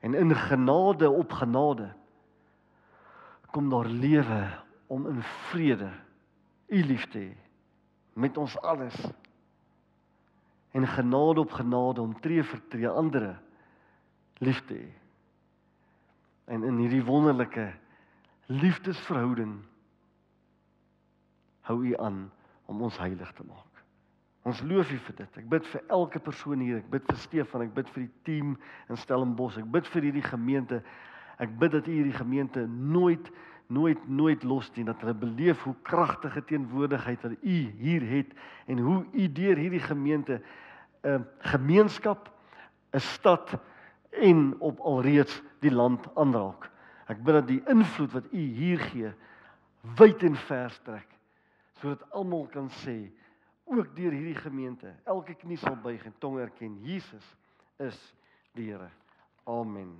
En 0.00 0.14
in 0.14 0.34
genade 0.34 1.10
op 1.10 1.32
genade 1.32 1.94
kom 3.50 3.70
daar 3.70 3.86
lewe 3.86 4.58
om 4.86 5.06
in 5.06 5.22
vrede 5.22 5.92
u 6.66 6.82
lief 6.82 7.06
te 7.08 7.18
hê 7.18 7.36
met 8.12 8.36
ons 8.36 8.58
alles. 8.60 8.96
En 10.70 10.86
genade 10.86 11.40
op 11.40 11.50
genade 11.50 12.00
om 12.00 12.20
tree 12.20 12.42
vir 12.42 12.60
tree 12.68 12.88
ander 12.88 13.40
lief 14.38 14.64
te 14.66 14.74
hê. 14.74 14.90
En 16.44 16.64
in 16.64 16.76
hierdie 16.76 17.04
wonderlike 17.04 17.72
liefdesverhouding 18.48 19.58
hou 21.68 21.80
u 21.84 21.96
aan 22.00 22.30
om 22.68 22.82
ons 22.82 22.98
heilig 23.00 23.32
te 23.36 23.44
maak. 23.44 23.82
Ons 24.48 24.62
loof 24.64 24.90
U 24.92 24.98
vir 25.08 25.16
dit. 25.18 25.36
Ek 25.42 25.48
bid 25.50 25.66
vir 25.68 25.82
elke 25.92 26.20
persoon 26.24 26.62
hier. 26.64 26.78
Ek 26.80 26.88
bid 26.92 27.04
vir 27.10 27.20
Stefan, 27.20 27.66
ek 27.66 27.74
bid 27.76 27.90
vir 27.92 28.06
die 28.06 28.24
team 28.28 28.54
in 28.88 29.00
Stellenbosch. 29.00 29.58
Ek 29.60 29.68
bid 29.74 29.88
vir 29.92 30.08
hierdie 30.08 30.24
gemeente. 30.24 30.80
Ek 31.42 31.52
bid 31.60 31.74
dat 31.76 31.88
U 31.88 31.92
hierdie 31.92 32.16
gemeente 32.16 32.64
nooit 32.68 33.30
nooit 33.68 34.00
nooit 34.08 34.44
los 34.48 34.70
nie 34.78 34.86
dat 34.88 35.02
hulle 35.04 35.12
beleef 35.12 35.60
hoe 35.66 35.74
kragtige 35.84 36.40
teenwoordigheid 36.48 37.20
wat 37.26 37.34
U 37.44 37.56
hier 37.82 38.06
het 38.08 38.30
en 38.64 38.78
hoe 38.80 39.02
U 39.12 39.26
deur 39.36 39.60
hierdie 39.60 39.82
gemeente 39.84 40.40
'n 41.04 41.08
uh, 41.08 41.20
gemeenskap, 41.52 42.30
'n 42.96 43.00
stad 43.00 43.60
en 44.10 44.56
op 44.60 44.80
alreeds 44.80 45.42
die 45.60 45.70
land 45.70 46.08
aanraak. 46.16 46.70
Ek 47.08 47.20
bid 47.24 47.38
dat 47.38 47.48
die 47.48 47.62
invloed 47.72 48.12
wat 48.12 48.28
U 48.32 48.42
hier 48.58 48.82
gee 48.90 49.12
wyd 49.98 50.24
en 50.26 50.36
ver 50.48 50.70
strek 50.74 51.14
sodat 51.78 52.02
almal 52.10 52.48
kan 52.52 52.66
sê 52.82 52.96
ook 53.68 53.92
deur 53.94 54.14
hierdie 54.16 54.38
gemeente. 54.40 54.90
Elke 55.06 55.36
knie 55.38 55.58
sal 55.60 55.76
buig 55.78 56.02
en 56.08 56.14
tong 56.18 56.38
erken 56.42 56.78
Jesus 56.82 57.24
is 57.78 57.98
die 58.56 58.70
Here. 58.72 58.88
Amen. 59.46 59.92